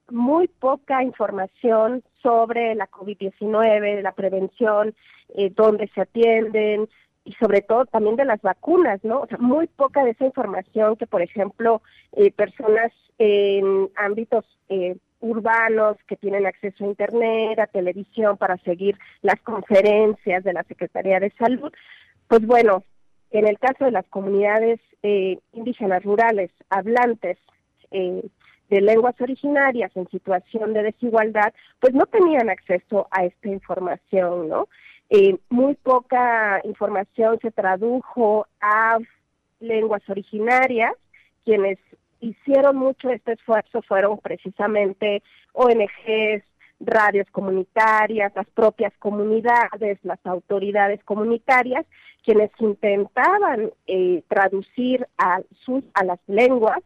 muy 0.10 0.48
poca 0.48 1.04
información 1.04 2.04
sobre 2.22 2.76
la 2.76 2.90
COVID-19, 2.90 4.02
la 4.02 4.12
prevención, 4.12 4.96
eh, 5.36 5.52
dónde 5.56 5.90
se 5.94 6.02
atienden 6.02 6.90
y 7.24 7.34
sobre 7.34 7.62
todo 7.62 7.86
también 7.86 8.16
de 8.16 8.26
las 8.26 8.42
vacunas, 8.42 9.04
¿no? 9.04 9.22
O 9.22 9.28
sea, 9.28 9.38
muy 9.38 9.68
poca 9.68 10.04
de 10.04 10.12
esa 10.12 10.26
información 10.26 10.96
que, 10.96 11.08
por 11.08 11.22
ejemplo, 11.22 11.82
eh, 12.14 12.32
personas 12.32 12.92
en 13.20 13.90
ámbitos 13.96 14.46
eh, 14.70 14.98
urbanos 15.20 15.98
que 16.08 16.16
tienen 16.18 16.48
acceso 16.48 16.84
a 16.84 16.88
Internet, 16.88 17.60
a 17.60 17.68
televisión 17.68 18.38
para 18.38 18.58
seguir 18.58 18.98
las 19.22 19.40
conferencias 19.42 20.44
de 20.44 20.54
la 20.54 20.64
Secretaría 20.64 21.20
de 21.20 21.32
Salud, 21.38 21.72
pues 22.28 22.46
bueno, 22.46 22.84
en 23.30 23.48
el 23.48 23.60
caso 23.60 23.86
de 23.86 23.92
las 23.92 24.08
comunidades 24.08 24.80
eh, 25.04 25.40
indígenas 25.54 26.04
rurales 26.04 26.52
hablantes, 26.70 27.38
eh, 27.92 28.24
de 28.72 28.80
lenguas 28.80 29.20
originarias 29.20 29.92
en 29.96 30.10
situación 30.10 30.74
de 30.74 30.84
desigualdad, 30.84 31.54
pues 31.82 31.94
no 31.94 32.06
tenían 32.06 32.50
acceso 32.50 33.08
a 33.12 33.26
esta 33.26 33.50
información, 33.50 34.48
¿no? 34.48 34.70
Eh, 35.10 35.38
muy 35.50 35.76
poca 35.76 36.62
información 36.64 37.38
se 37.42 37.52
tradujo 37.52 38.48
a 38.62 38.98
lenguas 39.60 40.02
originarias, 40.10 40.94
quienes 41.44 41.80
hicieron 42.22 42.78
mucho 42.78 43.10
este 43.10 43.34
esfuerzo 43.34 43.82
fueron 43.82 44.18
precisamente 44.20 45.22
ONGs, 45.52 46.44
radios 46.80 47.28
comunitarias, 47.32 48.32
las 48.34 48.48
propias 48.52 48.94
comunidades, 49.00 50.00
las 50.04 50.26
autoridades 50.26 51.04
comunitarias, 51.04 51.86
quienes 52.24 52.52
intentaban 52.60 53.72
eh, 53.86 54.24
traducir 54.30 55.06
a, 55.18 55.42
sus, 55.66 55.84
a 55.94 56.06
las 56.06 56.20
lenguas 56.28 56.80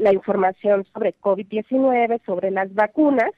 la 0.00 0.12
información 0.12 0.86
sobre 0.92 1.14
COVID-19, 1.20 2.20
sobre 2.24 2.50
las 2.50 2.74
vacunas, 2.74 3.32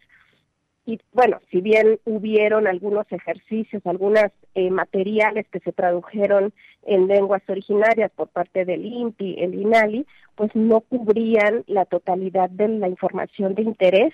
y 0.84 1.00
bueno, 1.12 1.40
si 1.50 1.60
bien 1.60 2.00
hubieron 2.04 2.66
algunos 2.66 3.06
ejercicios, 3.10 3.86
algunos 3.86 4.26
eh, 4.54 4.70
materiales 4.70 5.46
que 5.48 5.60
se 5.60 5.72
tradujeron 5.72 6.52
en 6.84 7.06
lenguas 7.06 7.42
originarias 7.48 8.10
por 8.10 8.28
parte 8.28 8.64
del 8.64 8.84
INPI, 8.84 9.36
el 9.38 9.54
INALI, 9.54 10.06
pues 10.34 10.50
no 10.54 10.80
cubrían 10.80 11.62
la 11.68 11.84
totalidad 11.84 12.50
de 12.50 12.66
la 12.66 12.88
información 12.88 13.54
de 13.54 13.62
interés 13.62 14.12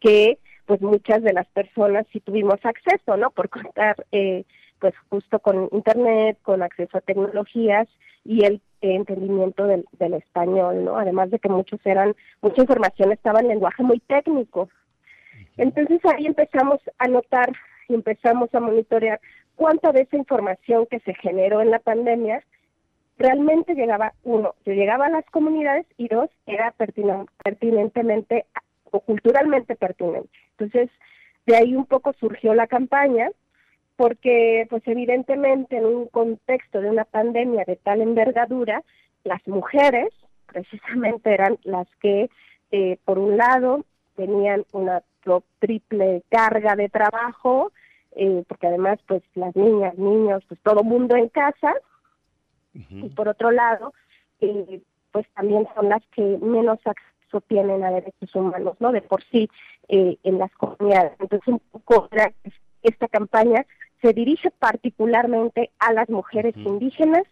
que 0.00 0.38
pues 0.66 0.82
muchas 0.82 1.22
de 1.22 1.32
las 1.32 1.46
personas 1.46 2.06
sí 2.12 2.20
tuvimos 2.20 2.58
acceso, 2.64 3.16
¿no? 3.16 3.30
Por 3.30 3.48
contar 3.48 3.96
eh, 4.12 4.44
pues 4.78 4.94
justo 5.08 5.38
con 5.38 5.70
internet, 5.72 6.38
con 6.42 6.62
acceso 6.62 6.98
a 6.98 7.00
tecnologías 7.00 7.88
y 8.24 8.44
el 8.44 8.60
entendimiento 8.94 9.66
del, 9.66 9.84
del 9.98 10.14
español, 10.14 10.84
¿no? 10.84 10.96
Además 10.96 11.30
de 11.30 11.38
que 11.38 11.48
muchos 11.48 11.80
eran, 11.84 12.14
mucha 12.42 12.62
información 12.62 13.12
estaba 13.12 13.40
en 13.40 13.48
lenguaje 13.48 13.82
muy 13.82 14.00
técnico, 14.00 14.68
entonces 15.56 16.00
ahí 16.04 16.26
empezamos 16.26 16.80
a 16.98 17.08
notar 17.08 17.52
y 17.88 17.94
empezamos 17.94 18.54
a 18.54 18.60
monitorear 18.60 19.20
cuánta 19.54 19.92
de 19.92 20.02
esa 20.02 20.16
información 20.16 20.86
que 20.86 21.00
se 21.00 21.14
generó 21.14 21.60
en 21.60 21.70
la 21.70 21.78
pandemia 21.78 22.44
realmente 23.18 23.74
llegaba, 23.74 24.12
uno, 24.24 24.54
llegaba 24.64 25.06
a 25.06 25.10
las 25.10 25.24
comunidades 25.26 25.86
y 25.96 26.08
dos, 26.08 26.28
era 26.46 26.74
pertinentemente 27.42 28.44
o 28.90 29.00
culturalmente 29.00 29.74
pertinente. 29.74 30.28
Entonces, 30.58 30.90
de 31.46 31.56
ahí 31.56 31.74
un 31.74 31.86
poco 31.86 32.12
surgió 32.20 32.54
la 32.54 32.66
campaña, 32.66 33.30
porque 33.96 34.66
pues 34.68 34.82
evidentemente 34.86 35.78
en 35.78 35.86
un 35.86 36.06
contexto 36.06 36.80
de 36.80 36.90
una 36.90 37.04
pandemia 37.04 37.64
de 37.66 37.76
tal 37.76 38.00
envergadura, 38.00 38.82
las 39.24 39.46
mujeres 39.48 40.12
precisamente 40.46 41.32
eran 41.32 41.58
las 41.64 41.88
que, 42.00 42.30
eh, 42.70 42.98
por 43.04 43.18
un 43.18 43.36
lado, 43.36 43.84
tenían 44.16 44.64
una 44.72 45.02
triple 45.58 46.22
carga 46.28 46.76
de 46.76 46.88
trabajo, 46.88 47.72
eh, 48.12 48.44
porque 48.48 48.68
además 48.68 48.98
pues 49.06 49.22
las 49.34 49.54
niñas, 49.56 49.98
niños, 49.98 50.44
pues 50.48 50.60
todo 50.62 50.82
mundo 50.84 51.16
en 51.16 51.28
casa, 51.28 51.74
y 52.90 53.08
por 53.08 53.28
otro 53.28 53.50
lado, 53.50 53.94
eh, 54.40 54.82
pues 55.12 55.26
también 55.34 55.66
son 55.74 55.88
las 55.88 56.02
que 56.14 56.22
menos 56.42 56.78
acceso 56.84 57.40
tienen 57.48 57.82
a 57.82 57.90
derechos 57.90 58.34
humanos, 58.34 58.76
¿no? 58.80 58.92
De 58.92 59.00
por 59.00 59.24
sí 59.24 59.48
eh, 59.88 60.18
en 60.22 60.38
las 60.38 60.52
comunidades. 60.52 61.12
Entonces, 61.18 61.48
un 61.48 61.60
poco 61.70 62.08
esta 62.82 63.08
campaña 63.08 63.64
se 64.06 64.12
dirige 64.12 64.52
particularmente 64.52 65.70
a 65.80 65.92
las 65.92 66.08
mujeres 66.08 66.54
indígenas 66.56 67.24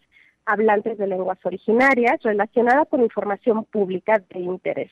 hablantes 0.44 0.98
de 0.98 1.06
lenguas 1.06 1.38
originarias 1.44 2.20
relacionada 2.24 2.84
con 2.84 3.00
información 3.00 3.64
pública 3.64 4.20
de 4.30 4.40
interés. 4.40 4.90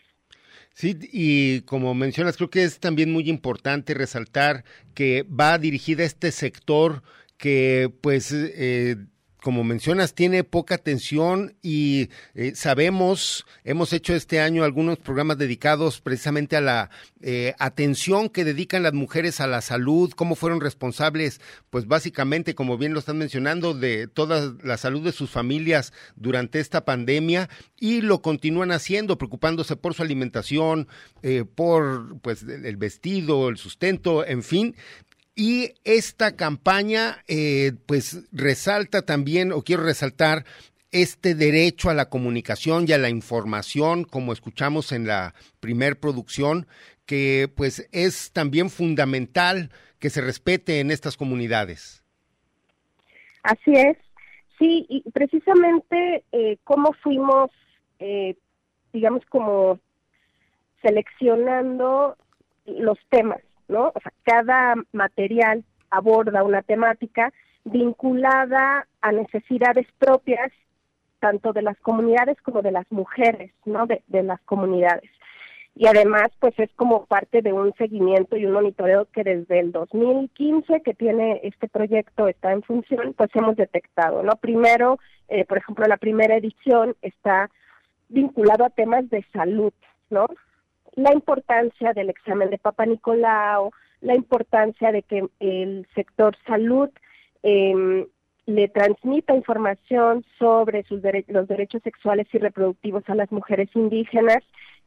Sí, 0.74 0.96
y 1.12 1.62
como 1.62 1.92
mencionas, 1.92 2.36
creo 2.36 2.50
que 2.50 2.62
es 2.62 2.78
también 2.78 3.12
muy 3.12 3.28
importante 3.28 3.94
resaltar 3.94 4.64
que 4.94 5.24
va 5.24 5.58
dirigida 5.58 6.04
a 6.04 6.06
este 6.06 6.30
sector 6.30 7.02
que 7.36 7.90
pues 8.00 8.32
eh, 8.32 8.96
como 9.42 9.64
mencionas, 9.64 10.14
tiene 10.14 10.44
poca 10.44 10.76
atención 10.76 11.56
y 11.62 12.08
eh, 12.34 12.52
sabemos, 12.54 13.44
hemos 13.64 13.92
hecho 13.92 14.14
este 14.14 14.40
año 14.40 14.62
algunos 14.62 14.98
programas 14.98 15.36
dedicados 15.36 16.00
precisamente 16.00 16.56
a 16.56 16.60
la 16.60 16.90
eh, 17.20 17.54
atención 17.58 18.28
que 18.28 18.44
dedican 18.44 18.84
las 18.84 18.92
mujeres 18.92 19.40
a 19.40 19.48
la 19.48 19.60
salud, 19.60 20.12
cómo 20.12 20.36
fueron 20.36 20.60
responsables, 20.60 21.40
pues 21.70 21.88
básicamente, 21.88 22.54
como 22.54 22.78
bien 22.78 22.94
lo 22.94 23.00
están 23.00 23.18
mencionando, 23.18 23.74
de 23.74 24.06
toda 24.06 24.54
la 24.62 24.76
salud 24.76 25.02
de 25.02 25.12
sus 25.12 25.30
familias 25.30 25.92
durante 26.14 26.60
esta 26.60 26.84
pandemia 26.84 27.50
y 27.80 28.00
lo 28.00 28.22
continúan 28.22 28.70
haciendo, 28.70 29.18
preocupándose 29.18 29.74
por 29.74 29.94
su 29.94 30.02
alimentación, 30.02 30.86
eh, 31.22 31.44
por 31.44 32.20
pues 32.20 32.44
el 32.44 32.76
vestido, 32.76 33.48
el 33.48 33.56
sustento, 33.56 34.24
en 34.24 34.44
fin, 34.44 34.76
y 35.34 35.74
esta 35.84 36.36
campaña, 36.36 37.22
eh, 37.26 37.72
pues 37.86 38.28
resalta 38.32 39.02
también, 39.02 39.52
o 39.52 39.62
quiero 39.62 39.84
resaltar, 39.84 40.44
este 40.90 41.34
derecho 41.34 41.88
a 41.88 41.94
la 41.94 42.10
comunicación 42.10 42.84
y 42.86 42.92
a 42.92 42.98
la 42.98 43.08
información, 43.08 44.04
como 44.04 44.32
escuchamos 44.34 44.92
en 44.92 45.06
la 45.06 45.34
primer 45.58 45.98
producción, 45.98 46.66
que 47.06 47.50
pues 47.56 47.88
es 47.92 48.30
también 48.32 48.68
fundamental 48.68 49.70
que 49.98 50.10
se 50.10 50.20
respete 50.20 50.80
en 50.80 50.90
estas 50.90 51.16
comunidades. 51.16 52.04
Así 53.42 53.72
es, 53.72 53.96
sí, 54.58 54.86
y 54.88 55.10
precisamente 55.12 56.24
eh, 56.30 56.58
cómo 56.64 56.92
fuimos, 57.02 57.50
eh, 57.98 58.36
digamos, 58.92 59.24
como 59.26 59.80
seleccionando 60.82 62.16
los 62.66 62.98
temas. 63.08 63.40
¿No? 63.72 63.88
O 63.94 64.00
sea, 64.00 64.12
cada 64.22 64.74
material 64.92 65.64
aborda 65.90 66.44
una 66.44 66.62
temática 66.62 67.32
vinculada 67.64 68.86
a 69.00 69.12
necesidades 69.12 69.86
propias 69.98 70.52
tanto 71.20 71.52
de 71.52 71.62
las 71.62 71.78
comunidades 71.78 72.36
como 72.42 72.62
de 72.62 72.72
las 72.72 72.90
mujeres, 72.90 73.52
¿no? 73.64 73.86
De, 73.86 74.02
las 74.08 74.40
comunidades. 74.40 75.08
Y 75.74 75.86
además, 75.86 76.28
pues 76.40 76.58
es 76.58 76.70
como 76.74 77.06
parte 77.06 77.42
de 77.42 77.52
un 77.52 77.72
seguimiento 77.74 78.36
y 78.36 78.44
un 78.44 78.52
monitoreo 78.52 79.06
que 79.06 79.22
desde 79.22 79.60
el 79.60 79.70
2015 79.70 80.82
que 80.82 80.94
tiene 80.94 81.40
este 81.44 81.68
proyecto 81.68 82.26
está 82.26 82.52
en 82.52 82.62
función, 82.62 83.14
pues 83.16 83.30
hemos 83.34 83.56
detectado, 83.56 84.22
¿no? 84.22 84.32
Primero, 84.36 84.98
eh, 85.28 85.44
por 85.44 85.58
ejemplo, 85.58 85.86
la 85.86 85.96
primera 85.96 86.36
edición 86.36 86.96
está 87.02 87.48
vinculado 88.08 88.64
a 88.64 88.70
temas 88.70 89.08
de 89.08 89.24
salud, 89.32 89.72
¿no? 90.10 90.26
La 90.94 91.12
importancia 91.12 91.92
del 91.92 92.10
examen 92.10 92.50
de 92.50 92.58
Papa 92.58 92.86
Nicolau, 92.86 93.70
la 94.00 94.14
importancia 94.14 94.92
de 94.92 95.02
que 95.02 95.28
el 95.40 95.86
sector 95.94 96.36
salud 96.46 96.90
em, 97.42 98.06
le 98.46 98.68
transmita 98.68 99.34
información 99.34 100.24
sobre 100.38 100.82
sus 100.84 101.00
los 101.28 101.48
derechos 101.48 101.82
sexuales 101.82 102.26
y 102.32 102.38
reproductivos 102.38 103.04
a 103.08 103.14
las 103.14 103.30
mujeres 103.30 103.68
indígenas 103.74 104.42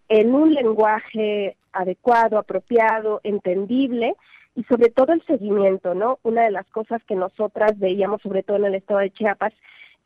en 0.09 0.35
un 0.35 0.53
lenguaje 0.53 1.55
adecuado, 1.71 2.37
apropiado, 2.37 3.21
entendible 3.23 4.15
y 4.55 4.63
sobre 4.63 4.89
todo 4.89 5.13
el 5.13 5.25
seguimiento, 5.25 5.95
¿no? 5.95 6.19
Una 6.23 6.43
de 6.43 6.51
las 6.51 6.65
cosas 6.67 7.03
que 7.03 7.15
nosotras 7.15 7.77
veíamos, 7.79 8.21
sobre 8.21 8.43
todo 8.43 8.57
en 8.57 8.65
el 8.65 8.75
estado 8.75 8.99
de 8.99 9.11
Chiapas, 9.11 9.53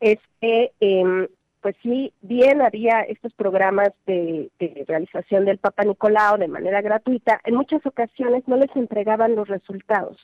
es 0.00 0.18
que 0.40 0.72
eh, 0.80 1.28
pues 1.60 1.76
sí, 1.82 2.12
bien 2.22 2.62
había 2.62 3.00
estos 3.02 3.32
programas 3.34 3.90
de, 4.06 4.50
realización 4.86 5.44
del 5.44 5.58
Papa 5.58 5.84
Nicolau 5.84 6.38
de 6.38 6.48
manera 6.48 6.80
gratuita, 6.80 7.40
en 7.44 7.54
muchas 7.54 7.84
ocasiones 7.84 8.46
no 8.46 8.56
les 8.56 8.74
entregaban 8.74 9.36
los 9.36 9.48
resultados. 9.48 10.16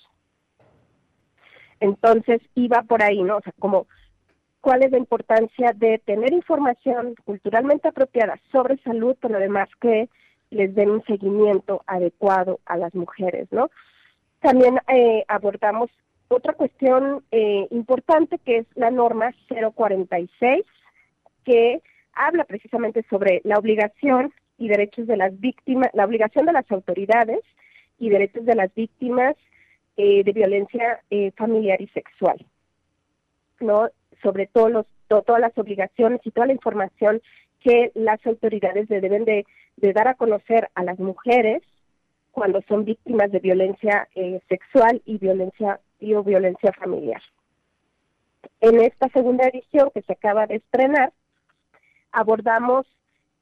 Entonces 1.81 2.41
iba 2.55 2.83
por 2.83 3.03
ahí, 3.03 3.23
¿no? 3.23 3.37
O 3.37 3.41
sea, 3.43 3.53
como 3.59 3.87
cuál 4.63 4.83
es 4.83 4.91
la 4.91 4.99
importancia 4.99 5.73
de 5.75 5.99
tener 5.99 6.33
información 6.33 7.15
culturalmente 7.25 7.89
apropiada 7.89 8.41
sobre 8.51 8.79
salud, 8.79 9.17
pero 9.21 9.37
además 9.37 9.69
que 9.81 10.09
les 10.51 10.75
den 10.75 10.91
un 10.91 11.05
seguimiento 11.05 11.83
adecuado 11.87 12.61
a 12.65 12.77
las 12.79 12.95
mujeres, 12.95 13.47
¿no? 13.51 13.71
También 14.41 14.79
eh, 14.89 15.25
abordamos 15.29 15.91
otra 16.29 16.55
cuestión 16.55 17.25
eh, 17.31 17.69
importante 17.71 18.39
que 18.39 18.59
es 18.59 18.67
la 18.75 18.91
norma 18.91 19.35
046 19.49 20.65
que 21.47 21.81
habla 22.13 22.45
precisamente 22.45 23.05
sobre 23.09 23.41
la 23.45 23.59
obligación 23.59 24.35
y 24.59 24.69
derechos 24.69 25.07
de 25.07 25.17
las 25.17 25.39
víctimas, 25.39 25.91
la 25.95 26.05
obligación 26.05 26.45
de 26.45 26.53
las 26.53 26.71
autoridades 26.71 27.41
y 27.99 28.11
derechos 28.11 28.45
de 28.45 28.55
las 28.57 28.75
víctimas 28.75 29.37
eh, 29.97 30.25
de 30.25 30.33
violencia 30.33 31.01
eh, 31.09 31.31
familiar 31.37 31.81
y 31.81 31.87
sexual, 31.89 32.45
¿no? 33.61 33.89
Sobre 34.23 34.47
todas 34.49 35.41
las 35.41 35.57
obligaciones 35.57 36.21
y 36.25 36.33
toda 36.33 36.49
la 36.49 36.53
información 36.53 37.23
que 37.61 37.93
las 37.95 38.25
autoridades 38.27 38.89
deben 38.89 39.25
de, 39.25 39.47
dar 39.77 40.09
a 40.09 40.15
conocer 40.15 40.69
a 40.75 40.83
las 40.83 40.99
mujeres 40.99 41.63
cuando 42.33 42.61
son 42.69 42.85
víctimas 42.85 43.31
de 43.31 43.39
violencia 43.39 44.09
eh, 44.15 44.41
sexual 44.49 45.01
y 45.05 45.19
violencia 45.19 45.81
y 46.01 46.15
o 46.15 46.25
violencia 46.25 46.73
familiar. 46.73 47.23
En 48.61 48.81
esta 48.81 49.09
segunda 49.11 49.47
edición 49.49 49.91
que 49.95 50.03
se 50.03 50.13
acaba 50.13 50.47
de 50.47 50.57
estrenar, 50.57 51.13
abordamos 52.17 52.87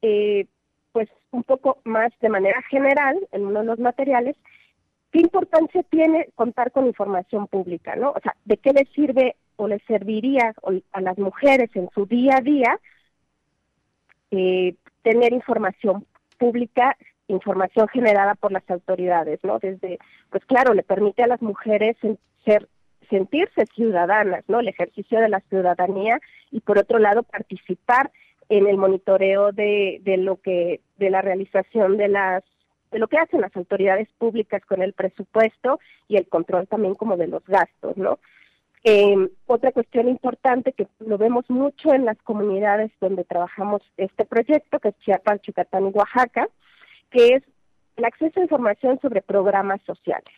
eh, 0.03 0.47
pues 0.93 1.09
un 1.31 1.45
poco 1.45 1.79
más 1.85 2.13
de 2.21 2.29
manera 2.29 2.61
general 2.63 3.17
en 3.33 3.47
uno 3.47 3.61
de 3.61 3.67
los 3.67 3.79
materiales 3.79 4.37
qué 5.13 5.21
importancia 5.21 5.83
tiene 5.85 6.29
contar 6.35 6.73
con 6.73 6.87
información 6.87 7.47
pública, 7.47 7.95
¿no? 7.95 8.11
O 8.11 8.21
sea, 8.21 8.35
de 8.45 8.57
qué 8.57 8.73
le 8.73 8.85
sirve 8.97 9.37
o 9.57 9.69
le 9.69 9.79
serviría 9.87 10.55
a 10.93 11.01
las 11.01 11.19
mujeres 11.19 11.71
en 11.75 11.89
su 11.95 12.05
día 12.07 12.39
a 12.39 12.41
día 12.41 12.81
eh, 14.33 14.75
tener 15.03 15.33
información 15.33 16.05
pública, 16.37 16.97
información 17.29 17.87
generada 17.89 18.35
por 18.35 18.51
las 18.51 18.69
autoridades, 18.69 19.39
¿no? 19.45 19.61
Desde, 19.61 19.99
pues 20.31 20.45
claro, 20.47 20.75
le 20.75 20.83
permite 20.83 21.23
a 21.23 21.29
las 21.29 21.41
mujeres 21.41 21.97
ser 22.45 22.69
sentirse 23.09 23.67
ciudadanas, 23.67 24.43
¿no? 24.49 24.59
El 24.59 24.69
ejercicio 24.69 25.21
de 25.21 25.29
la 25.29 25.41
ciudadanía 25.49 26.19
y 26.51 26.59
por 26.59 26.79
otro 26.79 26.99
lado 26.99 27.23
participar 27.23 28.11
en 28.49 28.67
el 28.67 28.77
monitoreo 28.77 29.53
de, 29.53 30.01
de 30.03 30.17
lo 30.17 30.41
que 30.41 30.81
de 30.99 31.11
la 31.11 31.23
realización 31.23 31.97
de 31.97 32.09
las 32.09 32.45
de 32.91 33.01
lo 33.01 33.09
que 33.09 33.19
hacen 33.19 33.41
las 33.41 33.55
autoridades 33.57 34.09
públicas 34.19 34.65
con 34.67 34.81
el 34.81 34.93
presupuesto 34.93 35.81
y 36.07 36.17
el 36.17 36.29
control 36.29 36.69
también 36.69 36.95
como 36.95 37.17
de 37.17 37.27
los 37.27 37.45
gastos, 37.45 37.97
¿no? 37.97 38.21
Eh, 38.85 39.17
otra 39.47 39.73
cuestión 39.73 40.09
importante 40.09 40.73
que 40.73 40.87
lo 41.01 41.19
vemos 41.19 41.49
mucho 41.49 41.93
en 41.93 42.05
las 42.05 42.19
comunidades 42.19 42.93
donde 43.01 43.25
trabajamos 43.25 43.83
este 43.97 44.27
proyecto, 44.27 44.79
que 44.79 44.91
es 44.91 44.99
Chiapas, 45.01 45.41
Yucatán 45.43 45.89
y 45.89 45.91
Oaxaca, 45.91 46.49
que 47.11 47.29
es 47.29 47.43
el 47.97 48.05
acceso 48.05 48.39
a 48.39 48.43
información 48.43 49.01
sobre 49.01 49.23
programas 49.23 49.81
sociales, 49.87 50.35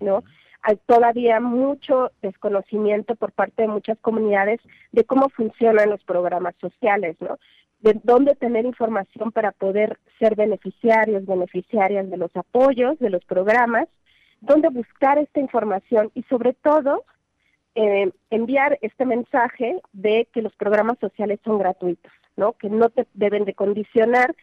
¿no? 0.00 0.22
Hay 0.68 0.78
todavía 0.84 1.38
mucho 1.38 2.10
desconocimiento 2.22 3.14
por 3.14 3.30
parte 3.30 3.62
de 3.62 3.68
muchas 3.68 3.96
comunidades 4.00 4.60
de 4.90 5.04
cómo 5.04 5.28
funcionan 5.28 5.90
los 5.90 6.02
programas 6.02 6.56
sociales, 6.60 7.14
¿no? 7.20 7.38
De 7.78 8.00
dónde 8.02 8.34
tener 8.34 8.66
información 8.66 9.30
para 9.30 9.52
poder 9.52 9.96
ser 10.18 10.34
beneficiarios, 10.34 11.24
beneficiarias 11.24 12.10
de 12.10 12.16
los 12.16 12.34
apoyos, 12.34 12.98
de 12.98 13.10
los 13.10 13.24
programas, 13.24 13.86
dónde 14.40 14.68
buscar 14.70 15.18
esta 15.18 15.38
información 15.38 16.10
y 16.14 16.24
sobre 16.24 16.52
todo 16.52 17.04
eh, 17.76 18.10
enviar 18.30 18.76
este 18.82 19.06
mensaje 19.06 19.80
de 19.92 20.26
que 20.32 20.42
los 20.42 20.56
programas 20.56 20.98
sociales 20.98 21.38
son 21.44 21.58
gratuitos, 21.58 22.10
¿no? 22.34 22.54
Que 22.54 22.70
no 22.70 22.88
te 22.88 23.06
deben 23.14 23.44
de 23.44 23.54
condicionar 23.54 24.34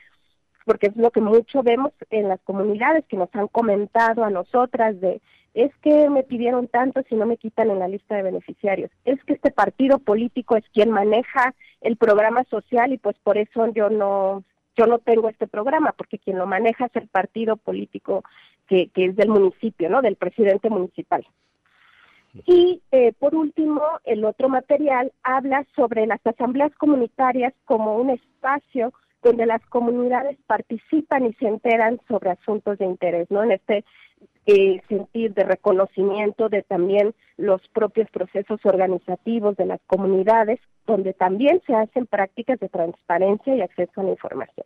porque 0.63 0.87
es 0.87 0.95
lo 0.95 1.11
que 1.11 1.19
mucho 1.19 1.63
vemos 1.63 1.91
en 2.11 2.29
las 2.29 2.39
comunidades 2.43 3.03
que 3.09 3.17
nos 3.17 3.27
han 3.35 3.49
comentado 3.49 4.23
a 4.23 4.29
nosotras 4.29 5.01
de 5.01 5.21
es 5.53 5.71
que 5.81 6.09
me 6.09 6.23
pidieron 6.23 6.67
tanto 6.67 7.03
si 7.07 7.15
no 7.15 7.25
me 7.25 7.37
quitan 7.37 7.69
en 7.69 7.79
la 7.79 7.87
lista 7.87 8.15
de 8.15 8.23
beneficiarios. 8.23 8.91
Es 9.05 9.23
que 9.23 9.33
este 9.33 9.51
partido 9.51 9.99
político 9.99 10.55
es 10.55 10.63
quien 10.73 10.89
maneja 10.89 11.53
el 11.81 11.97
programa 11.97 12.43
social 12.45 12.91
y 12.93 12.97
pues 12.97 13.17
por 13.23 13.37
eso 13.37 13.67
yo 13.73 13.89
no 13.89 14.43
yo 14.75 14.87
no 14.87 14.97
tengo 14.97 15.29
este 15.29 15.45
programa 15.45 15.93
porque 15.95 16.17
quien 16.17 16.39
lo 16.39 16.47
maneja 16.47 16.87
es 16.87 16.95
el 16.95 17.07
partido 17.07 17.57
político 17.57 18.23
que, 18.67 18.87
que 18.87 19.05
es 19.05 19.15
del 19.15 19.29
municipio, 19.29 19.87
¿no? 19.87 20.01
Del 20.01 20.15
presidente 20.15 20.69
municipal. 20.69 21.27
Y 22.47 22.81
eh, 22.91 23.13
por 23.19 23.35
último, 23.35 23.83
el 24.03 24.25
otro 24.25 24.49
material 24.49 25.11
habla 25.21 25.67
sobre 25.75 26.07
las 26.07 26.25
asambleas 26.25 26.73
comunitarias 26.77 27.53
como 27.65 27.97
un 27.97 28.09
espacio 28.09 28.91
donde 29.21 29.45
las 29.45 29.63
comunidades 29.67 30.37
participan 30.47 31.25
y 31.27 31.33
se 31.33 31.47
enteran 31.47 31.99
sobre 32.07 32.31
asuntos 32.31 32.79
de 32.79 32.85
interés, 32.85 33.29
¿no? 33.29 33.43
En 33.43 33.51
este 33.51 33.85
eh, 34.45 34.81
sentir 34.89 35.33
de 35.33 35.43
reconocimiento 35.43 36.49
de 36.49 36.63
también 36.63 37.13
los 37.37 37.61
propios 37.69 38.09
procesos 38.11 38.59
organizativos 38.65 39.55
de 39.55 39.65
las 39.65 39.81
comunidades, 39.87 40.59
donde 40.85 41.13
también 41.13 41.61
se 41.65 41.75
hacen 41.75 42.05
prácticas 42.05 42.59
de 42.59 42.69
transparencia 42.69 43.55
y 43.55 43.61
acceso 43.61 44.01
a 44.01 44.03
la 44.03 44.11
información. 44.11 44.65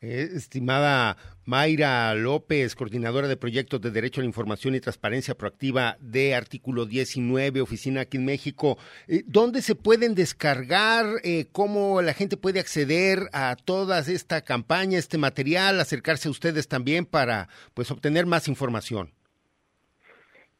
Eh, 0.00 0.28
estimada 0.36 1.16
Mayra 1.44 2.14
López, 2.14 2.76
coordinadora 2.76 3.26
de 3.26 3.36
proyectos 3.36 3.80
de 3.80 3.90
Derecho 3.90 4.20
a 4.20 4.22
la 4.22 4.28
Información 4.28 4.76
y 4.76 4.80
Transparencia 4.80 5.34
Proactiva 5.34 5.96
de 6.00 6.36
Artículo 6.36 6.86
19, 6.86 7.60
oficina 7.60 8.02
aquí 8.02 8.16
en 8.16 8.24
México, 8.24 8.78
eh, 9.08 9.24
¿dónde 9.26 9.60
se 9.60 9.74
pueden 9.74 10.14
descargar? 10.14 11.04
Eh, 11.24 11.46
¿Cómo 11.50 12.00
la 12.00 12.12
gente 12.12 12.36
puede 12.36 12.60
acceder 12.60 13.28
a 13.32 13.56
toda 13.56 13.98
esta 13.98 14.42
campaña, 14.42 14.98
este 14.98 15.18
material, 15.18 15.80
acercarse 15.80 16.28
a 16.28 16.30
ustedes 16.30 16.68
también 16.68 17.04
para 17.04 17.48
pues 17.74 17.90
obtener 17.90 18.26
más 18.26 18.46
información? 18.46 19.10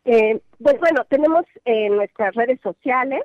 pues 0.04 0.80
bueno, 0.80 1.04
tenemos 1.10 1.44
en 1.66 1.96
nuestras 1.96 2.34
redes 2.34 2.58
sociales, 2.62 3.20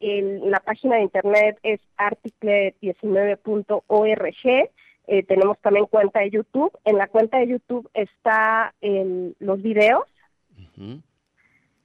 la 0.00 0.60
página 0.60 0.96
de 0.96 1.02
internet 1.02 1.58
es 1.62 1.80
article19.org 1.98 4.70
eh, 5.06 5.22
tenemos 5.22 5.58
también 5.60 5.86
cuenta 5.86 6.20
de 6.20 6.30
YouTube. 6.30 6.72
En 6.84 6.96
la 6.98 7.06
cuenta 7.06 7.38
de 7.38 7.48
YouTube 7.48 7.88
está 7.94 8.74
los 8.80 9.62
videos. 9.62 10.04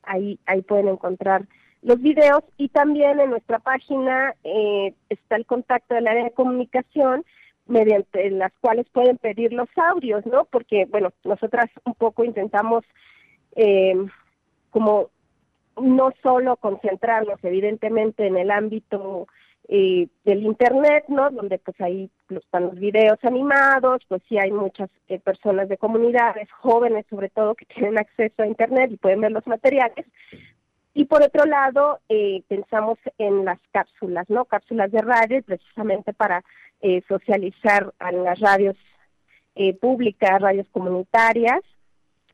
Ahí, 0.04 0.40
ahí 0.46 0.62
pueden 0.64 0.88
encontrar 0.88 1.46
los 1.82 2.00
videos 2.00 2.44
y 2.58 2.70
también 2.70 3.20
en 3.20 3.32
nuestra 3.32 3.60
página 3.60 4.36
eh, 4.44 4.94
está 5.10 5.36
el 5.36 5.46
contacto 5.46 5.96
del 5.96 6.08
área 6.08 6.26
de 6.26 6.32
comunicación 6.32 7.26
mediante 7.66 8.30
las 8.32 8.52
cuales 8.60 8.88
pueden 8.90 9.18
pedir 9.18 9.54
los 9.54 9.70
audios, 9.76 10.26
¿no? 10.26 10.46
Porque, 10.46 10.86
bueno, 10.86 11.12
nosotras 11.24 11.70
un 11.86 11.94
poco 11.96 12.24
intentamos 12.24 12.84
eh, 13.56 13.96
como 14.70 15.10
no 15.82 16.12
solo 16.22 16.58
concentrarnos 16.58 17.40
evidentemente 17.44 18.28
en 18.28 18.38
el 18.38 18.52
ámbito 18.52 19.28
eh, 19.68 20.08
del 20.26 20.44
internet, 20.44 21.06
¿no? 21.08 21.30
Donde 21.30 21.58
pues 21.60 21.80
ahí 21.80 22.10
están 22.30 22.64
los 22.64 22.76
videos 22.76 23.20
animados, 23.24 24.02
pues 24.08 24.22
sí 24.28 24.38
hay 24.38 24.52
muchas 24.52 24.90
eh, 25.08 25.20
personas 25.20 25.70
de 25.70 25.78
comunidades, 25.78 26.52
jóvenes 26.52 27.06
sobre 27.10 27.30
todo, 27.30 27.56
que 27.56 27.66
tienen 27.66 27.98
acceso 27.98 28.42
a 28.42 28.48
internet 28.48 28.92
y 28.92 28.98
pueden 28.98 29.22
ver 29.22 29.32
los 29.32 29.46
materiales. 29.48 30.06
Y 30.94 31.06
por 31.06 31.24
otro 31.24 31.46
lado, 31.46 32.00
eh, 32.10 32.44
pensamos 32.50 32.98
en 33.18 33.46
las 33.46 33.60
cápsulas, 33.72 34.30
¿no? 34.30 34.46
Cápsulas 34.46 34.92
de 34.92 35.02
radio, 35.02 35.42
precisamente 35.44 36.14
para 36.14 36.44
socializar 37.08 37.94
a 38.00 38.12
las 38.12 38.40
radios 38.40 38.76
públicas, 39.80 40.42
radios 40.42 40.68
comunitarias. 40.72 41.62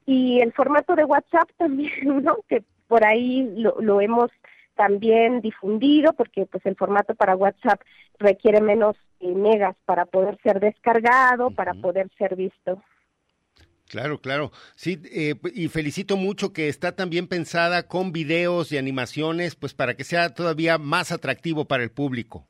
Y 0.05 0.39
el 0.39 0.53
formato 0.53 0.95
de 0.95 1.03
WhatsApp 1.03 1.49
también, 1.57 2.23
¿no? 2.23 2.37
Que 2.47 2.63
por 2.87 3.03
ahí 3.03 3.51
lo, 3.57 3.75
lo 3.81 3.99
hemos 3.99 4.31
también 4.77 5.41
difundido 5.41 6.13
porque 6.13 6.45
pues 6.45 6.65
el 6.65 6.75
formato 6.75 7.15
para 7.15 7.35
WhatsApp 7.35 7.81
requiere 8.19 8.61
menos 8.61 8.95
eh, 9.19 9.27
megas 9.33 9.75
para 9.85 10.05
poder 10.05 10.37
ser 10.43 10.61
descargado, 10.61 11.51
para 11.51 11.73
poder 11.73 12.09
ser 12.17 12.35
visto. 12.35 12.81
Claro, 13.89 14.19
claro. 14.19 14.51
Sí, 14.75 15.01
eh, 15.11 15.35
y 15.53 15.67
felicito 15.69 16.17
mucho 16.17 16.53
que 16.53 16.67
está 16.67 16.95
también 16.95 17.27
pensada 17.27 17.87
con 17.87 18.11
videos 18.11 18.71
y 18.71 18.77
animaciones, 18.77 19.55
pues 19.55 19.73
para 19.73 19.95
que 19.95 20.03
sea 20.03 20.33
todavía 20.33 20.77
más 20.77 21.11
atractivo 21.11 21.65
para 21.65 21.83
el 21.83 21.91
público. 21.91 22.45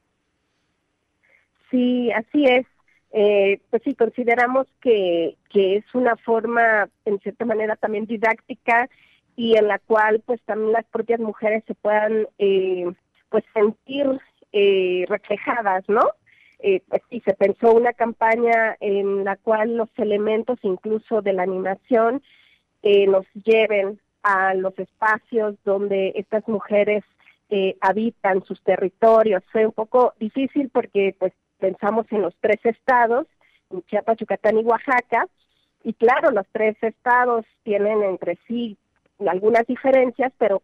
Sí, 1.71 2.11
así 2.11 2.45
es. 2.45 2.65
Eh, 3.11 3.61
pues 3.69 3.81
sí, 3.83 3.95
consideramos 3.95 4.67
que, 4.81 5.37
que 5.49 5.77
es 5.77 5.85
una 5.93 6.15
forma, 6.17 6.89
en 7.05 7.19
cierta 7.19 7.45
manera, 7.45 7.75
también 7.75 8.05
didáctica 8.05 8.89
y 9.37 9.55
en 9.55 9.67
la 9.69 9.79
cual 9.79 10.21
pues 10.25 10.41
también 10.41 10.73
las 10.73 10.85
propias 10.85 11.21
mujeres 11.21 11.63
se 11.67 11.75
puedan 11.75 12.27
eh, 12.39 12.91
pues 13.29 13.45
sentir 13.53 14.19
eh, 14.51 15.05
reflejadas, 15.07 15.87
¿no? 15.87 16.01
Eh, 16.59 16.81
pues 16.89 17.03
sí, 17.09 17.21
se 17.23 17.35
pensó 17.35 17.71
una 17.71 17.93
campaña 17.93 18.75
en 18.79 19.23
la 19.23 19.35
cual 19.37 19.77
los 19.77 19.89
elementos 19.97 20.57
incluso 20.63 21.21
de 21.21 21.33
la 21.33 21.43
animación 21.43 22.23
eh, 22.81 23.05
nos 23.05 23.25
lleven 23.45 23.99
a 24.23 24.55
los 24.55 24.77
espacios 24.79 25.55
donde 25.63 26.13
estas 26.15 26.47
mujeres 26.47 27.03
eh, 27.49 27.77
habitan 27.79 28.43
sus 28.43 28.59
territorios. 28.63 29.43
Fue 29.51 29.67
un 29.67 29.71
poco 29.71 30.15
difícil 30.19 30.69
porque 30.69 31.15
pues 31.19 31.31
pensamos 31.59 32.07
en 32.11 32.23
los 32.23 32.35
tres 32.41 32.59
estados, 32.63 33.27
en 33.69 33.83
Chiapas, 33.83 34.17
Yucatán 34.17 34.57
y 34.57 34.63
Oaxaca, 34.63 35.27
y 35.83 35.93
claro, 35.93 36.31
los 36.31 36.47
tres 36.51 36.75
estados 36.81 37.45
tienen 37.63 38.01
entre 38.01 38.39
sí 38.47 38.77
algunas 39.25 39.65
diferencias, 39.65 40.31
pero, 40.37 40.61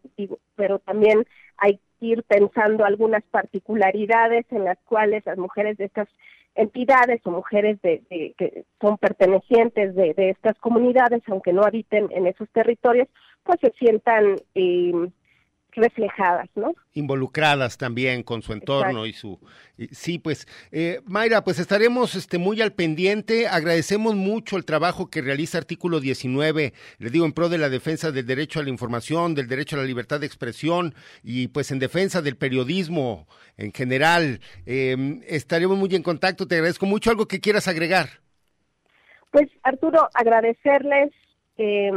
pero 0.54 0.78
también 0.78 1.26
hay 1.58 1.80
que 1.98 2.06
ir 2.06 2.22
pensando 2.24 2.84
algunas 2.84 3.22
particularidades 3.24 4.46
en 4.50 4.64
las 4.64 4.78
cuales 4.84 5.24
las 5.26 5.38
mujeres 5.38 5.76
de 5.78 5.86
estas 5.86 6.08
entidades 6.54 7.20
o 7.24 7.30
mujeres 7.30 7.80
de, 7.82 8.02
que 8.38 8.64
son 8.80 8.96
pertenecientes 8.98 9.94
de, 9.94 10.14
de, 10.14 10.30
estas 10.30 10.56
comunidades, 10.58 11.22
aunque 11.26 11.52
no 11.52 11.62
habiten 11.62 12.08
en 12.10 12.26
esos 12.26 12.48
territorios, 12.50 13.08
pues 13.42 13.58
se 13.60 13.72
sientan 13.72 14.36
eh, 14.54 14.92
reflejadas, 15.74 16.48
¿no? 16.54 16.74
Involucradas 16.92 17.78
también 17.78 18.22
con 18.22 18.42
su 18.42 18.52
entorno 18.52 19.06
y 19.06 19.12
su... 19.12 19.38
sí, 19.90 20.18
pues, 20.18 20.46
eh, 20.72 21.00
Mayra, 21.04 21.44
pues 21.44 21.58
estaremos 21.58 22.14
este, 22.14 22.38
muy 22.38 22.60
al 22.62 22.72
pendiente. 22.72 23.48
Agradecemos 23.48 24.14
mucho 24.14 24.56
el 24.56 24.64
trabajo 24.64 25.10
que 25.10 25.22
realiza 25.22 25.58
Artículo 25.58 26.00
19, 26.00 26.72
le 26.98 27.10
digo, 27.10 27.24
en 27.24 27.32
pro 27.32 27.48
de 27.48 27.58
la 27.58 27.68
defensa 27.68 28.12
del 28.12 28.26
derecho 28.26 28.60
a 28.60 28.62
la 28.62 28.70
información, 28.70 29.34
del 29.34 29.48
derecho 29.48 29.76
a 29.76 29.80
la 29.80 29.86
libertad 29.86 30.20
de 30.20 30.26
expresión 30.26 30.94
y 31.22 31.48
pues 31.48 31.70
en 31.70 31.78
defensa 31.78 32.22
del 32.22 32.36
periodismo 32.36 33.26
en 33.56 33.72
general. 33.72 34.40
Eh, 34.66 35.20
estaremos 35.26 35.76
muy 35.76 35.94
en 35.94 36.02
contacto, 36.02 36.46
te 36.46 36.56
agradezco 36.56 36.86
mucho. 36.86 37.10
¿Algo 37.10 37.26
que 37.26 37.40
quieras 37.40 37.68
agregar? 37.68 38.08
Pues, 39.30 39.48
Arturo, 39.64 40.08
agradecerles 40.14 41.10
eh, 41.58 41.90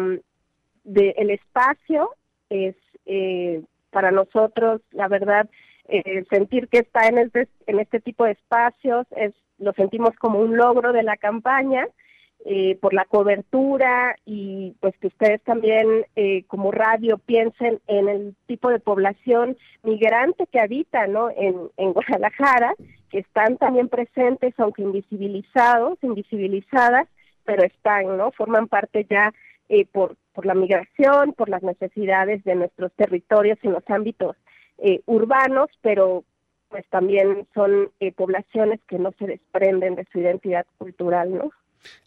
de 0.84 1.14
el 1.18 1.30
espacio, 1.30 2.10
es 2.50 2.76
eh, 3.08 3.64
para 3.90 4.12
nosotros, 4.12 4.82
la 4.92 5.08
verdad, 5.08 5.50
eh, 5.88 6.26
sentir 6.30 6.68
que 6.68 6.80
está 6.80 7.08
en 7.08 7.18
este, 7.18 7.48
en 7.66 7.80
este 7.80 8.00
tipo 8.00 8.26
de 8.26 8.32
espacios, 8.32 9.08
es, 9.16 9.34
lo 9.58 9.74
sentimos 9.74 10.16
como 10.18 10.40
un 10.40 10.58
logro 10.58 10.94
de 10.94 11.04
la 11.04 11.18
campaña. 11.18 11.88
Eh, 12.46 12.78
por 12.80 12.94
la 12.94 13.04
cobertura 13.04 14.16
y 14.24 14.76
pues 14.80 14.96
que 15.00 15.08
ustedes 15.08 15.42
también 15.42 16.06
eh, 16.16 16.44
como 16.46 16.72
radio 16.72 17.18
piensen 17.18 17.82
en 17.88 18.08
el 18.08 18.36
tipo 18.46 18.70
de 18.70 18.80
población 18.80 19.58
migrante 19.84 20.46
que 20.50 20.60
habita 20.60 21.08
¿no? 21.08 21.30
en, 21.32 21.56
en 21.78 21.94
Guadalajara, 21.94 22.76
que 23.10 23.20
están 23.20 23.58
también 23.58 23.90
presentes, 23.90 24.54
aunque 24.60 24.84
invisibilizados, 24.84 25.98
invisibilizadas, 26.04 27.08
pero 27.44 27.64
están, 27.64 28.18
¿no? 28.18 28.32
Forman 28.32 28.68
parte 28.68 29.06
ya 29.10 29.34
eh, 29.68 29.86
por, 29.86 30.16
por 30.38 30.46
la 30.46 30.54
migración, 30.54 31.34
por 31.34 31.50
las 31.50 31.64
necesidades 31.64 32.44
de 32.44 32.54
nuestros 32.54 32.92
territorios 32.94 33.58
en 33.64 33.72
los 33.72 33.82
ámbitos 33.90 34.36
eh, 34.78 35.02
urbanos, 35.08 35.68
pero 35.82 36.26
pues 36.70 36.86
también 36.90 37.48
son 37.56 37.90
eh, 38.00 38.12
poblaciones 38.12 38.80
que 38.88 39.00
no 39.00 39.14
se 39.18 39.26
desprenden 39.26 39.96
de 39.96 40.06
su 40.12 40.20
identidad 40.20 40.68
cultural, 40.78 41.34
¿no? 41.34 41.50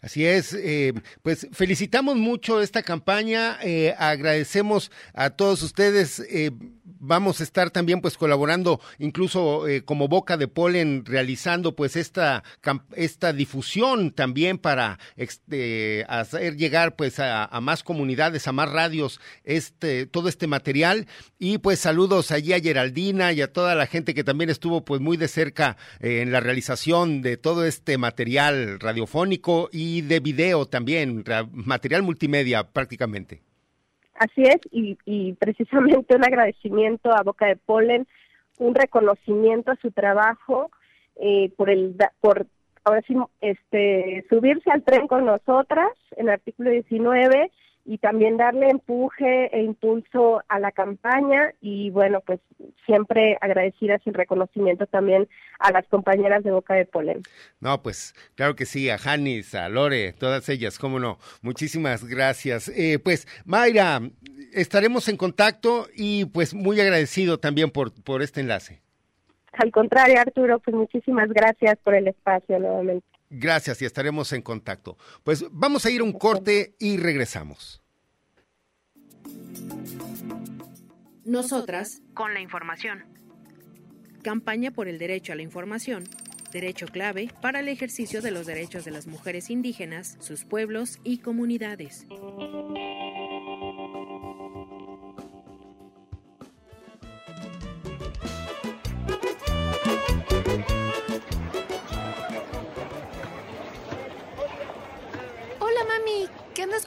Así 0.01 0.25
es, 0.25 0.53
eh, 0.53 0.93
pues 1.21 1.47
felicitamos 1.51 2.15
mucho 2.15 2.59
esta 2.61 2.81
campaña, 2.81 3.59
eh, 3.61 3.93
agradecemos 3.97 4.91
a 5.13 5.29
todos 5.29 5.61
ustedes, 5.61 6.19
eh, 6.31 6.51
vamos 6.83 7.39
a 7.39 7.43
estar 7.43 7.69
también 7.69 8.01
pues 8.01 8.17
colaborando 8.17 8.79
incluso 8.99 9.65
como 9.85 10.07
Boca 10.07 10.37
de 10.37 10.47
Polen 10.47 11.03
realizando 11.05 11.75
pues 11.75 11.95
esta, 11.95 12.43
esta 12.95 13.33
difusión 13.33 14.11
también 14.11 14.59
para 14.59 14.99
hacer 16.07 16.57
llegar 16.57 16.95
pues 16.95 17.19
a, 17.19 17.45
a, 17.45 17.61
más 17.61 17.81
comunidades, 17.83 18.47
a 18.47 18.51
más 18.51 18.69
radios 18.69 19.19
este, 19.43 20.05
todo 20.05 20.29
este 20.29 20.45
material. 20.45 21.07
Y 21.39 21.57
pues 21.57 21.79
saludos 21.79 22.29
allí 22.31 22.53
a 22.53 22.59
Geraldina 22.59 23.33
y 23.33 23.41
a 23.41 23.51
toda 23.51 23.73
la 23.73 23.87
gente 23.87 24.13
que 24.13 24.23
también 24.23 24.51
estuvo 24.51 24.85
pues 24.85 25.01
muy 25.01 25.17
de 25.17 25.27
cerca 25.27 25.77
en 26.01 26.31
la 26.31 26.39
realización 26.39 27.23
de 27.23 27.37
todo 27.37 27.65
este 27.65 27.97
material 27.97 28.79
radiofónico 28.79 29.60
y 29.71 30.01
de 30.01 30.19
video 30.19 30.65
también, 30.65 31.23
material 31.51 32.03
multimedia 32.03 32.63
prácticamente. 32.63 33.41
Así 34.15 34.43
es, 34.43 34.59
y, 34.71 34.97
y 35.05 35.33
precisamente 35.33 36.15
un 36.15 36.23
agradecimiento 36.23 37.11
a 37.11 37.23
Boca 37.23 37.47
de 37.47 37.55
Polen, 37.55 38.07
un 38.59 38.75
reconocimiento 38.75 39.71
a 39.71 39.77
su 39.77 39.91
trabajo 39.91 40.69
eh, 41.15 41.51
por 41.57 41.69
el 41.69 41.95
por 42.19 42.47
ahora 42.83 43.01
sí 43.07 43.15
este 43.41 44.25
subirse 44.29 44.71
al 44.71 44.83
tren 44.83 45.07
con 45.07 45.25
nosotras 45.25 45.89
en 46.15 46.27
el 46.27 46.33
artículo 46.33 46.69
19 46.69 47.51
y 47.85 47.97
también 47.97 48.37
darle 48.37 48.69
empuje 48.69 49.49
e 49.55 49.63
impulso 49.63 50.43
a 50.47 50.59
la 50.59 50.71
campaña 50.71 51.53
y 51.61 51.89
bueno, 51.89 52.21
pues 52.21 52.39
siempre 52.85 53.37
agradecidas 53.41 54.01
y 54.05 54.11
reconocimiento 54.11 54.85
también 54.85 55.27
a 55.59 55.71
las 55.71 55.87
compañeras 55.87 56.43
de 56.43 56.51
Boca 56.51 56.75
de 56.75 56.85
Polen. 56.85 57.21
No, 57.59 57.81
pues 57.81 58.13
claro 58.35 58.55
que 58.55 58.65
sí, 58.65 58.89
a 58.89 58.97
Janis, 58.97 59.55
a 59.55 59.69
Lore, 59.69 60.13
todas 60.13 60.47
ellas, 60.49 60.77
cómo 60.77 60.99
no. 60.99 61.17
Muchísimas 61.41 62.05
gracias. 62.05 62.69
Eh, 62.69 62.99
pues 62.99 63.27
Mayra, 63.45 63.99
estaremos 64.53 65.07
en 65.07 65.17
contacto 65.17 65.87
y 65.95 66.25
pues 66.25 66.53
muy 66.53 66.79
agradecido 66.79 67.39
también 67.39 67.71
por, 67.71 67.91
por 68.03 68.21
este 68.21 68.41
enlace. 68.41 68.81
Al 69.53 69.71
contrario, 69.71 70.19
Arturo, 70.19 70.59
pues 70.59 70.75
muchísimas 70.75 71.29
gracias 71.29 71.77
por 71.83 71.93
el 71.93 72.07
espacio 72.07 72.57
nuevamente. 72.57 73.05
Gracias 73.33 73.81
y 73.81 73.85
estaremos 73.85 74.33
en 74.33 74.41
contacto. 74.41 74.97
Pues 75.23 75.45
vamos 75.51 75.85
a 75.85 75.89
ir 75.89 76.01
a 76.01 76.03
un 76.03 76.11
corte 76.11 76.75
y 76.79 76.97
regresamos. 76.97 77.81
Nosotras 81.23 82.01
con 82.13 82.33
la 82.33 82.41
información. 82.41 83.05
Campaña 84.21 84.71
por 84.71 84.89
el 84.89 84.99
derecho 84.99 85.31
a 85.31 85.37
la 85.37 85.43
información, 85.43 86.03
derecho 86.51 86.87
clave 86.87 87.31
para 87.41 87.61
el 87.61 87.69
ejercicio 87.69 88.21
de 88.21 88.31
los 88.31 88.45
derechos 88.45 88.83
de 88.83 88.91
las 88.91 89.07
mujeres 89.07 89.49
indígenas, 89.49 90.17
sus 90.19 90.43
pueblos 90.43 90.99
y 91.05 91.19
comunidades. 91.19 92.05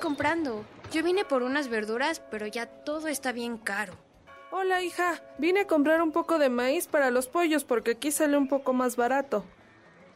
Comprando? 0.04 0.66
Yo 0.92 1.02
vine 1.02 1.24
por 1.24 1.42
unas 1.42 1.68
verduras, 1.68 2.20
pero 2.30 2.46
ya 2.46 2.66
todo 2.66 3.08
está 3.08 3.32
bien 3.32 3.56
caro. 3.56 3.94
Hola, 4.50 4.82
hija. 4.82 5.22
Vine 5.38 5.60
a 5.60 5.66
comprar 5.66 6.02
un 6.02 6.12
poco 6.12 6.38
de 6.38 6.50
maíz 6.50 6.86
para 6.86 7.10
los 7.10 7.26
pollos 7.26 7.64
porque 7.64 7.92
aquí 7.92 8.10
sale 8.10 8.36
un 8.36 8.46
poco 8.46 8.74
más 8.74 8.96
barato. 8.96 9.46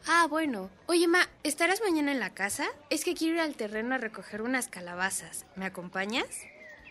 Ah, 0.07 0.27
bueno. 0.29 0.69
Oye, 0.85 1.07
Ma, 1.07 1.27
¿estarás 1.41 1.81
mañana 1.81 2.11
en 2.11 2.19
la 2.19 2.35
casa? 2.35 2.67
Es 2.91 3.03
que 3.03 3.15
quiero 3.15 3.37
ir 3.37 3.41
al 3.41 3.55
terreno 3.55 3.95
a 3.95 3.97
recoger 3.97 4.43
unas 4.43 4.67
calabazas. 4.67 5.47
¿Me 5.55 5.65
acompañas? 5.65 6.27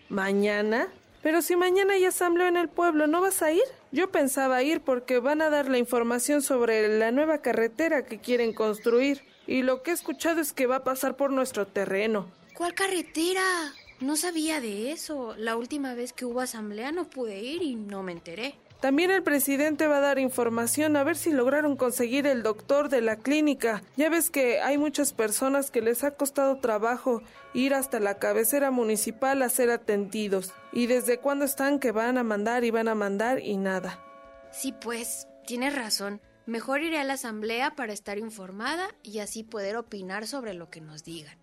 ¿Mañana? 0.08 0.88
Pero 1.22 1.40
si 1.40 1.54
mañana 1.54 1.94
hay 1.94 2.04
asamblea 2.04 2.48
en 2.48 2.56
el 2.56 2.68
pueblo, 2.68 3.06
¿no 3.06 3.20
vas 3.20 3.42
a 3.42 3.52
ir? 3.52 3.62
Yo 3.92 4.10
pensaba 4.10 4.64
ir 4.64 4.80
porque 4.80 5.20
van 5.20 5.40
a 5.40 5.50
dar 5.50 5.68
la 5.68 5.78
información 5.78 6.42
sobre 6.42 6.98
la 6.98 7.12
nueva 7.12 7.38
carretera 7.38 8.04
que 8.04 8.18
quieren 8.18 8.52
construir. 8.52 9.22
Y 9.46 9.62
lo 9.62 9.84
que 9.84 9.92
he 9.92 9.94
escuchado 9.94 10.40
es 10.40 10.52
que 10.52 10.66
va 10.66 10.76
a 10.76 10.84
pasar 10.84 11.16
por 11.16 11.30
nuestro 11.30 11.64
terreno. 11.64 12.36
¿Cuál 12.58 12.74
carretera? 12.74 13.72
No 14.00 14.16
sabía 14.16 14.60
de 14.60 14.90
eso. 14.90 15.36
La 15.36 15.54
última 15.54 15.94
vez 15.94 16.12
que 16.12 16.24
hubo 16.24 16.40
asamblea 16.40 16.90
no 16.90 17.08
pude 17.08 17.38
ir 17.38 17.62
y 17.62 17.76
no 17.76 18.02
me 18.02 18.10
enteré. 18.10 18.56
También 18.80 19.12
el 19.12 19.22
presidente 19.22 19.86
va 19.86 19.98
a 19.98 20.00
dar 20.00 20.18
información 20.18 20.96
a 20.96 21.04
ver 21.04 21.16
si 21.16 21.30
lograron 21.30 21.76
conseguir 21.76 22.26
el 22.26 22.42
doctor 22.42 22.88
de 22.88 23.00
la 23.00 23.14
clínica. 23.14 23.84
Ya 23.96 24.10
ves 24.10 24.28
que 24.28 24.60
hay 24.60 24.76
muchas 24.76 25.12
personas 25.12 25.70
que 25.70 25.82
les 25.82 26.02
ha 26.02 26.16
costado 26.16 26.58
trabajo 26.58 27.22
ir 27.54 27.74
hasta 27.74 28.00
la 28.00 28.18
cabecera 28.18 28.72
municipal 28.72 29.40
a 29.42 29.50
ser 29.50 29.70
atendidos. 29.70 30.52
¿Y 30.72 30.88
desde 30.88 31.18
cuándo 31.18 31.44
están 31.44 31.78
que 31.78 31.92
van 31.92 32.18
a 32.18 32.24
mandar 32.24 32.64
y 32.64 32.72
van 32.72 32.88
a 32.88 32.96
mandar 32.96 33.38
y 33.38 33.56
nada? 33.56 34.04
Sí, 34.50 34.74
pues, 34.80 35.28
tienes 35.46 35.76
razón. 35.76 36.20
Mejor 36.46 36.82
iré 36.82 36.98
a 36.98 37.04
la 37.04 37.12
asamblea 37.12 37.76
para 37.76 37.92
estar 37.92 38.18
informada 38.18 38.88
y 39.04 39.20
así 39.20 39.44
poder 39.44 39.76
opinar 39.76 40.26
sobre 40.26 40.54
lo 40.54 40.70
que 40.70 40.80
nos 40.80 41.04
digan. 41.04 41.38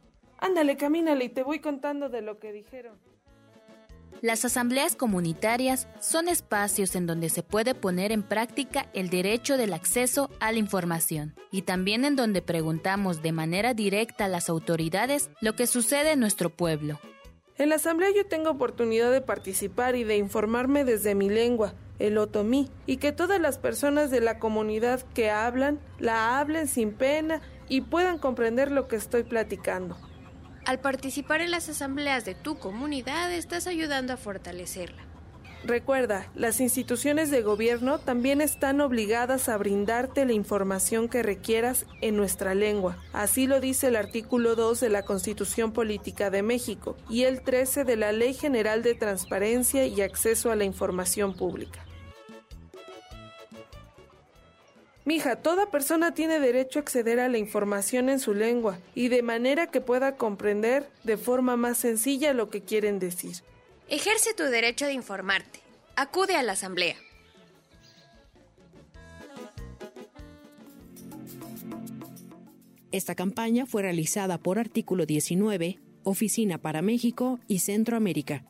Ándale, 0.46 0.78
camínale 0.78 1.26
y 1.26 1.30
te 1.30 1.42
voy 1.42 1.58
contando 1.58 2.08
de 2.08 2.22
lo 2.22 2.38
que 2.38 2.52
dijeron. 2.52 3.00
Las 4.22 4.46
asambleas 4.46 4.96
comunitarias 4.96 5.88
son 6.00 6.30
espacios 6.30 6.96
en 6.96 7.08
donde 7.08 7.30
se 7.30 7.42
puede 7.42 7.74
poner 7.74 8.12
en 8.12 8.22
práctica 8.22 8.86
el 8.94 9.10
derecho 9.10 9.58
del 9.58 9.74
acceso 9.74 10.30
a 10.40 10.52
la 10.52 10.60
información 10.60 11.34
y 11.50 11.64
también 11.64 12.06
en 12.06 12.16
donde 12.16 12.44
preguntamos 12.44 13.24
de 13.24 13.32
manera 13.32 13.74
directa 13.74 14.26
a 14.26 14.28
las 14.28 14.48
autoridades 14.48 15.32
lo 15.42 15.56
que 15.56 15.66
sucede 15.66 16.12
en 16.12 16.20
nuestro 16.20 16.52
pueblo. 16.52 17.00
En 17.58 17.70
la 17.70 17.76
asamblea 17.76 18.12
yo 18.16 18.28
tengo 18.28 18.52
oportunidad 18.52 19.12
de 19.12 19.22
participar 19.22 19.96
y 19.96 20.04
de 20.04 20.18
informarme 20.18 20.86
desde 20.86 21.16
mi 21.16 21.28
lengua, 21.28 21.74
el 21.98 22.20
otomí, 22.20 22.70
y 22.86 22.98
que 22.98 23.12
todas 23.12 23.42
las 23.42 23.58
personas 23.58 24.12
de 24.12 24.22
la 24.22 24.38
comunidad 24.38 25.02
que 25.16 25.32
hablan, 25.32 25.80
la 25.98 26.38
hablen 26.38 26.68
sin 26.68 26.92
pena 26.94 27.42
y 27.68 27.82
puedan 27.82 28.20
comprender 28.20 28.72
lo 28.72 28.88
que 28.88 28.96
estoy 28.96 29.24
platicando. 29.24 29.98
Al 30.66 30.80
participar 30.80 31.42
en 31.42 31.52
las 31.52 31.70
asambleas 31.70 32.26
de 32.26 32.34
tu 32.34 32.58
comunidad 32.58 33.32
estás 33.32 33.68
ayudando 33.68 34.14
a 34.14 34.18
fortalecerla. 34.18 35.04
Recuerda, 35.64 36.28
las 36.36 36.60
instituciones 36.60 37.32
de 37.32 37.42
gobierno 37.42 38.00
también 38.00 38.42
están 38.42 38.82
obligadas 38.82 39.48
a 39.48 39.58
brindarte 39.58 40.26
la 40.26 40.34
información 40.34 41.08
que 41.08 41.24
requieras 41.24 41.86
en 42.02 42.18
nuestra 42.18 42.54
lengua. 42.56 42.98
Así 43.14 43.46
lo 43.48 43.60
dice 43.60 43.88
el 43.88 43.96
artículo 43.96 44.56
2 44.56 44.80
de 44.80 44.90
la 44.90 45.04
Constitución 45.04 45.72
Política 45.72 46.30
de 46.30 46.42
México 46.42 46.98
y 47.10 47.24
el 47.24 47.42
13 47.42 47.84
de 47.84 47.96
la 47.96 48.12
Ley 48.12 48.34
General 48.34 48.82
de 48.82 48.96
Transparencia 48.96 49.86
y 49.86 50.02
Acceso 50.02 50.52
a 50.52 50.56
la 50.56 50.66
Información 50.66 51.36
Pública. 51.36 51.85
Mija, 55.06 55.36
toda 55.36 55.70
persona 55.70 56.16
tiene 56.16 56.40
derecho 56.40 56.80
a 56.80 56.82
acceder 56.82 57.20
a 57.20 57.30
la 57.30 57.38
información 57.38 58.10
en 58.10 58.20
su 58.20 58.34
lengua 58.34 58.80
y 58.96 59.10
de 59.10 59.22
manera 59.22 59.68
que 59.68 59.80
pueda 59.80 60.18
comprender 60.18 60.90
de 61.04 61.18
forma 61.18 61.56
más 61.58 61.78
sencilla 61.78 62.34
lo 62.34 62.50
que 62.50 62.62
quieren 62.62 62.98
decir. 62.98 63.36
Ejerce 63.88 64.34
tu 64.34 64.44
derecho 64.44 64.88
de 64.88 64.94
informarte. 64.94 65.60
Acude 65.96 66.36
a 66.36 66.42
la 66.42 66.54
asamblea. 66.54 66.96
Esta 72.92 73.14
campaña 73.14 73.68
fue 73.68 73.84
realizada 73.84 74.40
por 74.40 74.58
Artículo 74.58 75.06
19, 75.06 75.80
Oficina 76.04 76.58
para 76.58 76.82
México 76.82 77.40
y 77.48 77.60
Centroamérica. 77.60 78.44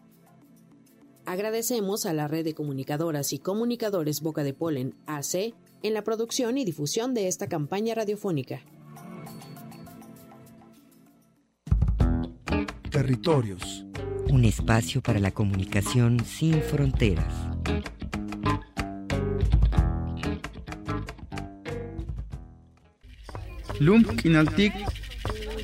Agradecemos 1.25 2.05
a 2.05 2.13
la 2.13 2.27
red 2.27 2.45
de 2.45 2.53
comunicadoras 2.53 3.33
y 3.33 3.39
comunicadores 3.39 4.21
Boca 4.21 4.43
de 4.43 4.53
Polen, 4.53 4.93
AC, 5.07 5.55
en 5.85 5.93
la 5.93 6.03
producción 6.03 6.57
y 6.57 6.65
difusión 6.65 7.13
de 7.13 7.27
esta 7.27 7.47
campaña 7.47 7.93
radiofónica. 7.93 8.61
Territorios. 12.89 13.85
Un 14.29 14.45
espacio 14.45 15.01
para 15.01 15.19
la 15.19 15.29
comunicación 15.29 16.25
sin 16.25 16.59
fronteras. 16.63 17.31
Lump 23.79 24.09
kinaltik, 24.19 24.73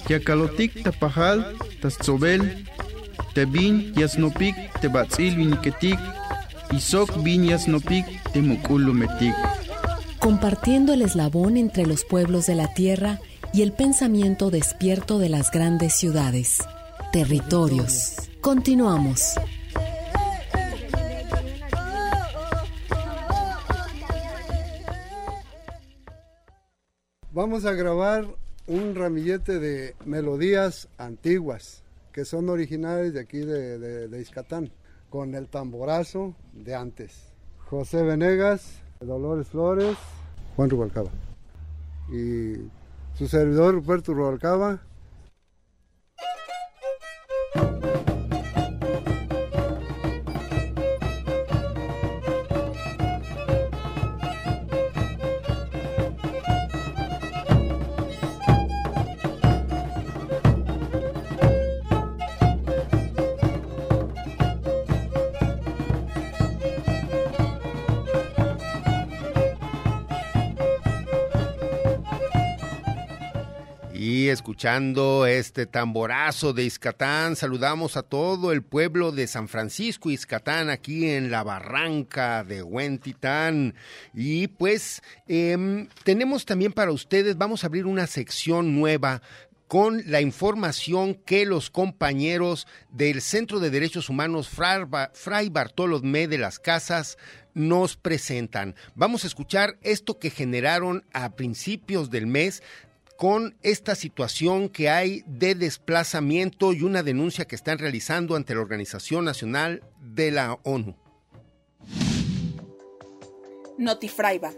yakalotik 0.08 0.84
tapajal, 0.84 1.56
tasobel, 1.82 2.68
tebin 3.34 3.92
yasnopik, 3.96 4.56
tebatzil 4.82 5.36
viniketik, 5.38 5.98
isok 6.74 7.24
bin 7.24 7.46
yasnopik, 7.46 8.06
temukulumetik 8.34 9.34
compartiendo 10.22 10.94
el 10.94 11.02
eslabón 11.02 11.58
entre 11.58 11.88
los 11.88 12.06
pueblos 12.06 12.46
de 12.46 12.54
la 12.54 12.72
tierra 12.76 13.20
y 13.54 13.64
el 13.64 13.74
pensamiento 13.74 14.52
despierto 14.52 15.18
de 15.18 15.30
las 15.30 15.50
grandes 15.50 15.94
ciudades. 15.96 16.60
Territorios. 17.12 18.30
Continuamos. 18.40 19.34
Vamos 27.32 27.66
a 27.66 27.74
grabar 27.74 28.28
un 28.68 28.94
ramillete 28.94 29.60
de 29.60 29.96
melodías 30.06 30.88
antiguas 31.00 31.84
que 32.14 32.26
son 32.26 32.48
originales 32.50 33.16
de 33.16 33.22
aquí 33.22 33.40
de, 33.40 33.80
de, 34.08 34.22
Izcatán, 34.22 34.72
con 35.10 35.34
el 35.34 35.48
tamborazo 35.48 36.36
de 36.54 36.76
antes. 36.76 37.34
José 37.70 38.04
Venegas, 38.04 38.81
Dolores 39.02 39.48
Flores, 39.48 39.98
Juan 40.56 40.70
Rubalcaba. 40.70 41.10
Y 42.12 42.54
su 43.16 43.28
servidor 43.28 43.74
Ruperto 43.74 44.14
Rubalcaba 44.14 44.80
escuchando 74.02 75.28
este 75.28 75.68
tamborazo 75.68 76.54
de 76.54 76.64
Izcatán. 76.64 77.36
Saludamos 77.36 77.98
a 77.98 78.02
todo 78.02 78.52
el 78.52 78.64
pueblo 78.64 79.12
de 79.12 79.28
San 79.28 79.48
Francisco 79.48 80.10
Izcatán 80.10 80.72
aquí 80.72 81.08
en 81.08 81.30
la 81.30 81.44
barranca 81.44 82.44
de 82.44 82.64
Huentitán. 82.64 83.76
Y 84.16 84.48
pues 84.48 85.04
eh, 85.28 85.88
tenemos 86.04 86.46
también 86.46 86.74
para 86.74 86.92
ustedes, 86.92 87.38
vamos 87.38 87.64
a 87.64 87.68
abrir 87.68 87.86
una 87.86 88.08
sección 88.08 88.76
nueva 88.76 89.22
con 89.68 90.02
la 90.08 90.20
información 90.20 91.14
que 91.14 91.46
los 91.46 91.70
compañeros 91.70 92.68
del 92.90 93.22
Centro 93.22 93.60
de 93.60 93.70
Derechos 93.70 94.10
Humanos 94.10 94.50
Fray 94.50 95.50
Bartolomé 95.50 96.28
de 96.28 96.40
las 96.40 96.58
Casas 96.58 97.20
nos 97.54 97.98
presentan. 97.98 98.76
Vamos 98.96 99.24
a 99.24 99.28
escuchar 99.28 99.78
esto 99.82 100.18
que 100.18 100.32
generaron 100.32 101.06
a 101.14 101.36
principios 101.36 102.10
del 102.10 102.26
mes 102.26 102.64
con 103.22 103.56
esta 103.62 103.94
situación 103.94 104.68
que 104.68 104.90
hay 104.90 105.24
de 105.28 105.54
desplazamiento 105.54 106.74
y 106.74 106.82
una 106.82 107.04
denuncia 107.04 107.46
que 107.46 107.54
están 107.56 107.78
realizando 107.78 108.36
ante 108.36 108.56
la 108.56 108.62
Organización 108.62 109.26
Nacional 109.26 109.84
de 110.00 110.32
la 110.32 110.58
ONU. 110.64 110.96
Notifraiba. 113.78 114.54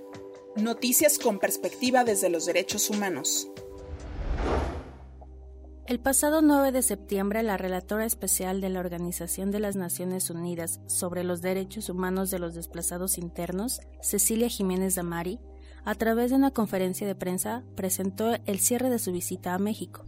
Noticias 0.56 1.20
con 1.20 1.40
perspectiva 1.40 2.06
desde 2.06 2.30
los 2.30 2.46
derechos 2.46 2.90
humanos. 2.90 3.50
El 5.86 6.00
pasado 6.00 6.42
9 6.42 6.72
de 6.72 6.84
septiembre, 6.84 7.44
la 7.44 7.58
relatora 7.58 8.06
especial 8.06 8.62
de 8.62 8.70
la 8.70 8.80
Organización 8.80 9.52
de 9.52 9.60
las 9.60 9.76
Naciones 9.76 10.30
Unidas 10.30 10.80
sobre 10.88 11.26
los 11.26 11.42
Derechos 11.42 11.90
Humanos 11.90 12.32
de 12.32 12.40
los 12.40 12.56
Desplazados 12.56 13.18
Internos, 13.18 13.82
Cecilia 14.02 14.48
Jiménez 14.48 14.96
Damari, 14.96 15.42
a 15.86 15.96
través 15.96 16.32
de 16.32 16.38
una 16.38 16.52
conferencia 16.52 17.06
de 17.06 17.16
prensa, 17.16 17.64
presentó 17.76 18.34
el 18.46 18.60
cierre 18.60 18.90
de 18.90 19.00
su 19.00 19.12
visita 19.12 19.54
a 19.54 19.60
México. 19.60 20.06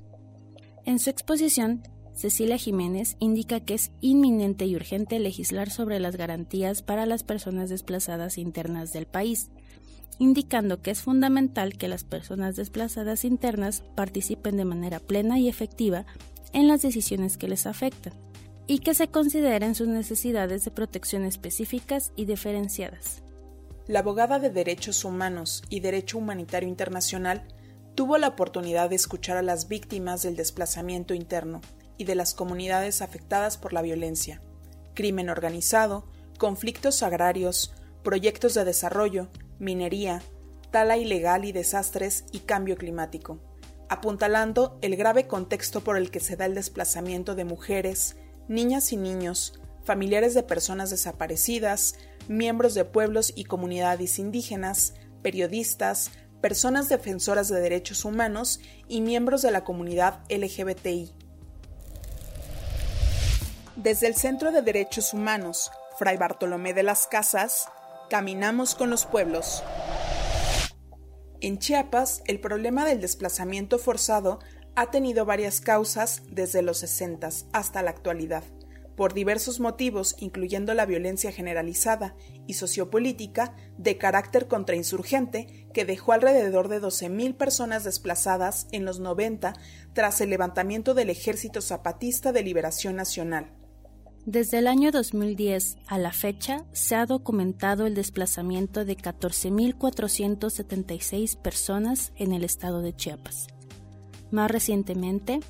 En 0.86 1.00
su 1.00 1.10
exposición, 1.10 1.84
Cecilia 2.14 2.58
Jiménez 2.58 3.18
indica 3.20 3.60
que 3.60 3.74
es 3.74 3.92
inminente 4.00 4.66
y 4.66 4.76
urgente 4.76 5.20
legislar 5.20 5.70
sobre 5.70 6.00
las 6.00 6.16
garantías 6.16 6.82
para 6.82 7.06
las 7.06 7.24
personas 7.24 7.70
desplazadas 7.70 8.38
internas 8.38 8.94
del 8.94 9.06
país, 9.06 9.50
indicando 10.18 10.82
que 10.82 10.92
es 10.92 11.02
fundamental 11.02 11.78
que 11.78 11.90
las 11.90 12.06
personas 12.06 12.56
desplazadas 12.56 13.26
internas 13.26 13.84
participen 13.96 14.56
de 14.56 14.64
manera 14.64 15.00
plena 15.00 15.40
y 15.40 15.50
efectiva 15.50 16.06
en 16.54 16.70
las 16.70 16.82
decisiones 16.82 17.36
que 17.36 17.50
les 17.50 17.66
afectan 17.66 18.14
y 18.66 18.80
que 18.80 18.94
se 18.94 19.10
consideren 19.10 19.76
sus 19.76 19.90
necesidades 19.90 20.64
de 20.64 20.72
protección 20.72 21.26
específicas 21.26 22.14
y 22.16 22.26
diferenciadas 22.26 23.25
la 23.88 24.00
abogada 24.00 24.40
de 24.40 24.50
Derechos 24.50 25.06
Humanos 25.06 25.64
y 25.70 25.80
Derecho 25.80 26.18
Humanitario 26.18 26.68
Internacional 26.68 27.48
tuvo 27.94 28.18
la 28.18 28.30
oportunidad 28.30 28.90
de 28.90 28.96
escuchar 28.96 29.38
a 29.38 29.44
las 29.44 29.68
víctimas 29.68 30.24
del 30.24 30.36
desplazamiento 30.36 31.14
interno 31.14 31.62
y 31.98 32.06
de 32.06 32.16
las 32.16 32.34
comunidades 32.34 33.02
afectadas 33.02 33.58
por 33.58 33.74
la 33.74 33.82
violencia, 33.82 34.42
crimen 34.96 35.30
organizado, 35.30 36.08
conflictos 36.38 37.04
agrarios, 37.04 37.74
proyectos 38.04 38.56
de 38.56 38.66
desarrollo, 38.66 39.30
minería, 39.60 40.22
tala 40.72 40.98
ilegal 40.98 41.46
y 41.46 41.52
desastres 41.52 42.26
y 42.32 42.40
cambio 42.40 42.76
climático, 42.76 43.40
apuntalando 43.88 44.78
el 44.82 44.96
grave 44.96 45.28
contexto 45.28 45.82
por 45.82 45.96
el 45.96 46.10
que 46.10 46.20
se 46.20 46.36
da 46.36 46.48
el 46.48 46.56
desplazamiento 46.56 47.36
de 47.36 47.46
mujeres, 47.46 48.18
niñas 48.48 48.92
y 48.92 48.98
niños, 48.98 49.60
familiares 49.86 50.34
de 50.34 50.44
personas 50.44 50.90
desaparecidas, 50.90 51.96
miembros 52.28 52.74
de 52.74 52.84
pueblos 52.84 53.32
y 53.36 53.46
comunidades 53.46 54.20
indígenas, 54.20 54.96
periodistas, 55.22 56.12
personas 56.42 56.90
defensoras 56.90 57.48
de 57.48 57.60
derechos 57.60 58.04
humanos 58.04 58.60
y 58.88 59.02
miembros 59.02 59.42
de 59.44 59.52
la 59.52 59.64
comunidad 59.64 60.20
LGBTI. 60.30 61.14
Desde 63.76 64.08
el 64.08 64.16
Centro 64.16 64.52
de 64.52 64.62
Derechos 64.62 65.14
Humanos, 65.14 65.72
Fray 66.00 66.18
Bartolomé 66.18 66.74
de 66.74 66.84
las 66.84 67.08
Casas, 67.08 67.68
caminamos 68.10 68.74
con 68.74 68.90
los 68.90 69.06
pueblos. 69.06 69.64
En 71.42 71.60
Chiapas, 71.60 72.24
el 72.26 72.40
problema 72.40 72.86
del 72.86 73.02
desplazamiento 73.02 73.78
forzado 73.78 74.40
ha 74.76 74.90
tenido 74.90 75.26
varias 75.26 75.62
causas 75.62 76.24
desde 76.30 76.62
los 76.62 76.80
60 76.80 77.30
hasta 77.54 77.82
la 77.82 77.92
actualidad 77.92 78.44
por 78.96 79.14
diversos 79.14 79.60
motivos, 79.60 80.16
incluyendo 80.20 80.74
la 80.74 80.86
violencia 80.86 81.32
generalizada 81.32 82.16
y 82.48 82.56
sociopolítica 82.56 83.56
de 83.78 83.98
carácter 83.98 84.48
contrainsurgente 84.48 85.68
que 85.74 85.86
dejó 85.86 86.14
alrededor 86.14 86.70
de 86.70 86.82
12.000 86.82 87.36
personas 87.36 87.84
desplazadas 87.84 88.68
en 88.72 88.86
los 88.86 89.00
90 89.00 89.54
tras 89.94 90.22
el 90.22 90.30
levantamiento 90.30 90.94
del 90.94 91.10
Ejército 91.10 91.62
Zapatista 91.62 92.32
de 92.32 92.44
Liberación 92.44 92.96
Nacional. 92.96 93.52
Desde 94.26 94.58
el 94.58 94.68
año 94.68 94.92
2010 94.92 95.78
a 95.86 96.00
la 96.00 96.12
fecha 96.12 96.66
se 96.72 96.96
ha 96.96 97.06
documentado 97.06 97.86
el 97.86 97.94
desplazamiento 97.94 98.84
de 98.84 98.98
14.476 98.98 101.38
personas 101.38 102.12
en 102.16 102.32
el 102.32 102.44
estado 102.44 102.82
de 102.82 102.96
Chiapas. 102.96 103.46
Más 104.32 104.50
recientemente, 104.50 105.42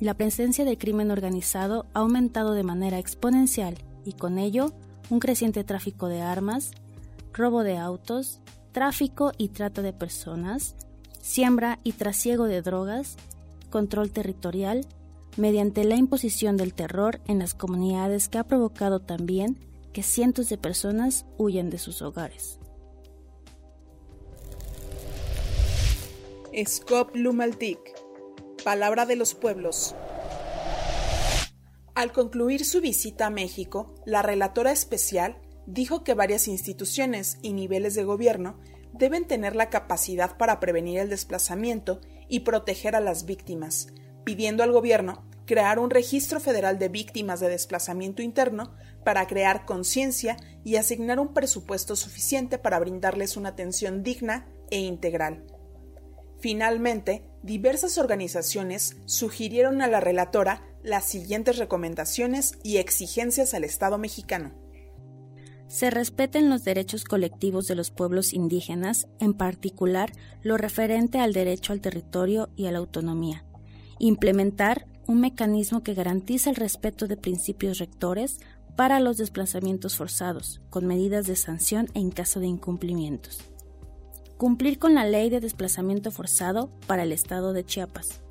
la 0.00 0.14
presencia 0.14 0.64
del 0.64 0.78
crimen 0.78 1.10
organizado 1.10 1.86
ha 1.92 2.00
aumentado 2.00 2.54
de 2.54 2.62
manera 2.62 2.98
exponencial 2.98 3.76
y 4.04 4.14
con 4.14 4.38
ello 4.38 4.72
un 5.10 5.20
creciente 5.20 5.62
tráfico 5.62 6.08
de 6.08 6.22
armas, 6.22 6.70
robo 7.34 7.62
de 7.62 7.76
autos, 7.76 8.40
tráfico 8.72 9.32
y 9.36 9.48
trata 9.48 9.82
de 9.82 9.92
personas, 9.92 10.74
siembra 11.20 11.80
y 11.84 11.92
trasiego 11.92 12.44
de 12.46 12.62
drogas, 12.62 13.16
control 13.68 14.10
territorial, 14.10 14.86
mediante 15.36 15.84
la 15.84 15.96
imposición 15.96 16.56
del 16.56 16.72
terror 16.74 17.20
en 17.26 17.38
las 17.38 17.54
comunidades 17.54 18.28
que 18.28 18.38
ha 18.38 18.44
provocado 18.44 19.00
también 19.00 19.58
que 19.92 20.02
cientos 20.02 20.48
de 20.48 20.56
personas 20.56 21.26
huyen 21.36 21.68
de 21.68 21.78
sus 21.78 22.00
hogares. 22.00 22.58
Scop 26.66 27.14
Lumaltic 27.14 27.99
Palabra 28.64 29.06
de 29.06 29.16
los 29.16 29.34
Pueblos. 29.34 29.94
Al 31.94 32.12
concluir 32.12 32.64
su 32.64 32.80
visita 32.80 33.26
a 33.26 33.30
México, 33.30 33.94
la 34.04 34.22
relatora 34.22 34.70
especial 34.70 35.38
dijo 35.66 36.04
que 36.04 36.14
varias 36.14 36.46
instituciones 36.46 37.38
y 37.42 37.52
niveles 37.52 37.94
de 37.94 38.04
gobierno 38.04 38.60
deben 38.92 39.26
tener 39.26 39.56
la 39.56 39.70
capacidad 39.70 40.36
para 40.36 40.60
prevenir 40.60 40.98
el 40.98 41.08
desplazamiento 41.08 42.00
y 42.28 42.40
proteger 42.40 42.96
a 42.96 43.00
las 43.00 43.24
víctimas, 43.24 43.88
pidiendo 44.24 44.62
al 44.62 44.72
gobierno 44.72 45.24
crear 45.46 45.78
un 45.78 45.90
registro 45.90 46.38
federal 46.38 46.78
de 46.78 46.88
víctimas 46.88 47.40
de 47.40 47.48
desplazamiento 47.48 48.22
interno 48.22 48.74
para 49.04 49.26
crear 49.26 49.64
conciencia 49.64 50.36
y 50.64 50.76
asignar 50.76 51.18
un 51.18 51.32
presupuesto 51.32 51.96
suficiente 51.96 52.58
para 52.58 52.78
brindarles 52.78 53.36
una 53.36 53.48
atención 53.48 54.02
digna 54.02 54.46
e 54.70 54.78
integral. 54.78 55.44
Finalmente, 56.38 57.29
diversas 57.42 57.98
organizaciones 57.98 58.96
sugirieron 59.06 59.82
a 59.82 59.86
la 59.86 60.00
relatora 60.00 60.62
las 60.82 61.04
siguientes 61.04 61.58
recomendaciones 61.58 62.58
y 62.62 62.78
exigencias 62.78 63.54
al 63.54 63.64
Estado 63.64 63.98
mexicano. 63.98 64.52
se 65.68 65.88
respeten 65.88 66.50
los 66.50 66.64
derechos 66.64 67.04
colectivos 67.04 67.68
de 67.68 67.76
los 67.76 67.92
pueblos 67.92 68.32
indígenas, 68.32 69.06
en 69.20 69.34
particular 69.34 70.10
lo 70.42 70.56
referente 70.56 71.20
al 71.20 71.32
derecho 71.32 71.72
al 71.72 71.80
territorio 71.80 72.50
y 72.56 72.66
a 72.66 72.72
la 72.72 72.78
autonomía. 72.78 73.44
Implementar 74.00 74.86
un 75.06 75.20
mecanismo 75.20 75.84
que 75.84 75.94
garantice 75.94 76.50
el 76.50 76.56
respeto 76.56 77.06
de 77.06 77.16
principios 77.16 77.78
rectores 77.78 78.40
para 78.74 78.98
los 78.98 79.16
desplazamientos 79.16 79.96
forzados, 79.96 80.60
con 80.70 80.86
medidas 80.86 81.26
de 81.26 81.36
sanción 81.36 81.88
en 81.94 82.10
caso 82.10 82.40
de 82.40 82.46
incumplimientos. 82.46 83.49
Cumplir 84.40 84.78
con 84.78 84.94
la 84.94 85.04
ley 85.04 85.28
de 85.28 85.38
desplazamiento 85.38 86.10
forzado 86.10 86.70
para 86.86 87.02
el 87.02 87.12
Estado 87.12 87.52
de 87.52 87.62
Chiapas. 87.62 88.22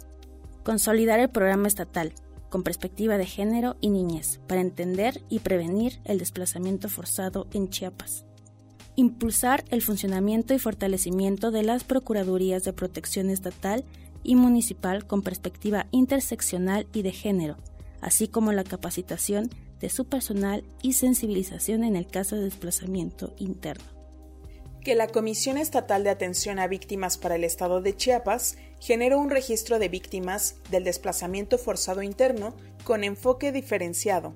Consolidar 0.64 1.20
el 1.20 1.30
programa 1.30 1.68
estatal, 1.68 2.14
con 2.50 2.64
perspectiva 2.64 3.20
de 3.20 3.28
género 3.28 3.78
y 3.80 3.92
niñez, 3.92 4.40
para 4.48 4.62
entender 4.62 5.22
y 5.30 5.38
prevenir 5.38 6.00
el 6.06 6.18
desplazamiento 6.18 6.90
forzado 6.90 7.46
en 7.54 7.70
Chiapas. 7.70 8.26
Impulsar 8.96 9.64
el 9.70 9.84
funcionamiento 9.84 10.56
y 10.56 10.58
fortalecimiento 10.58 11.52
de 11.52 11.62
las 11.62 11.84
Procuradurías 11.84 12.64
de 12.64 12.74
Protección 12.74 13.30
Estatal 13.30 13.86
y 14.24 14.34
Municipal 14.34 15.06
con 15.06 15.22
perspectiva 15.22 15.86
interseccional 15.92 16.88
y 16.92 17.04
de 17.04 17.12
género, 17.12 17.56
así 18.02 18.28
como 18.28 18.52
la 18.52 18.64
capacitación 18.64 19.52
de 19.80 19.90
su 19.90 20.06
personal 20.06 20.64
y 20.82 20.94
sensibilización 20.94 21.84
en 21.84 21.96
el 21.96 22.08
caso 22.08 22.36
de 22.36 22.46
desplazamiento 22.46 23.36
interno. 23.38 23.99
Que 24.90 24.96
la 24.96 25.06
Comisión 25.06 25.60
Estatal 25.60 26.04
de 26.04 26.10
Atención 26.10 26.58
a 26.58 26.66
Víctimas 26.66 27.20
para 27.20 27.36
el 27.36 27.44
Estado 27.44 27.80
de 27.80 27.96
Chiapas 27.96 28.58
generó 28.80 29.20
un 29.20 29.30
registro 29.30 29.78
de 29.78 29.88
víctimas 29.88 30.56
del 30.72 30.84
desplazamiento 30.84 31.60
forzado 31.60 32.02
interno 32.02 32.56
con 32.84 33.04
enfoque 33.04 33.52
diferenciado. 33.52 34.34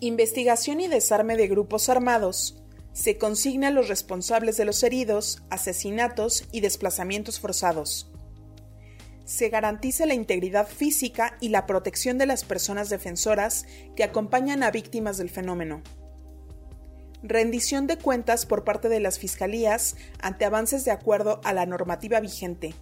Investigación 0.00 0.80
y 0.80 0.88
desarme 0.88 1.36
de 1.36 1.48
grupos 1.48 1.90
armados. 1.90 2.62
Se 2.94 3.18
consigna 3.18 3.68
a 3.68 3.72
los 3.72 3.88
responsables 3.88 4.56
de 4.56 4.64
los 4.64 4.82
heridos, 4.82 5.42
asesinatos 5.50 6.48
y 6.50 6.60
desplazamientos 6.60 7.38
forzados 7.38 8.10
se 9.24 9.50
garantiza 9.50 10.04
la 10.04 10.14
integridad 10.14 10.66
física 10.66 11.36
y 11.40 11.50
la 11.50 11.64
protección 11.64 12.18
de 12.18 12.26
las 12.26 12.44
personas 12.44 12.90
defensoras 12.90 13.66
que 13.96 14.04
acompañan 14.04 14.62
a 14.62 14.70
víctimas 14.70 15.16
del 15.16 15.30
fenómeno. 15.30 15.82
Rendición 17.22 17.86
de 17.86 17.98
cuentas 17.98 18.46
por 18.46 18.64
parte 18.64 18.88
de 18.88 18.98
las 18.98 19.18
fiscalías 19.18 19.96
ante 20.20 20.44
avances 20.44 20.84
de 20.84 20.90
acuerdo 20.90 21.40
a 21.44 21.52
la 21.52 21.66
normativa 21.66 22.18
vigente. 22.18 22.74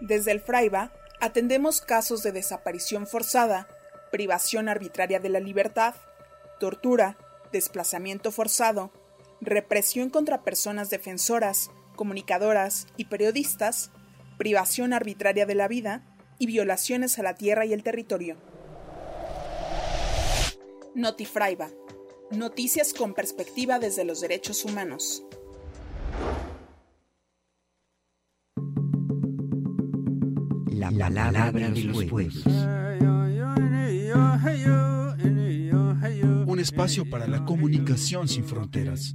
Desde 0.00 0.30
el 0.30 0.40
Fraiba 0.40 0.92
atendemos 1.20 1.80
casos 1.80 2.22
de 2.22 2.32
desaparición 2.32 3.06
forzada, 3.06 3.68
privación 4.12 4.68
arbitraria 4.68 5.18
de 5.18 5.28
la 5.30 5.40
libertad, 5.40 5.94
tortura, 6.60 7.16
desplazamiento 7.52 8.30
forzado, 8.30 8.92
represión 9.40 10.10
contra 10.10 10.42
personas 10.42 10.90
defensoras, 10.90 11.70
comunicadoras 11.96 12.86
y 12.96 13.06
periodistas, 13.06 13.90
privación 14.38 14.92
arbitraria 14.92 15.46
de 15.46 15.56
la 15.56 15.66
vida 15.66 16.02
y 16.38 16.46
violaciones 16.46 17.18
a 17.18 17.22
la 17.22 17.34
tierra 17.34 17.64
y 17.64 17.72
el 17.72 17.82
territorio. 17.82 18.51
Notifraiba. 20.94 21.70
Noticias 22.30 22.92
con 22.92 23.14
perspectiva 23.14 23.78
desde 23.78 24.04
los 24.04 24.20
derechos 24.20 24.64
humanos. 24.64 25.24
La 30.66 30.90
palabra 30.90 31.70
de 31.70 31.84
los 31.84 32.04
pueblos. 32.04 32.44
Un 36.46 36.58
espacio 36.60 37.08
para 37.08 37.26
la 37.26 37.44
comunicación 37.46 38.28
sin 38.28 38.44
fronteras. 38.44 39.14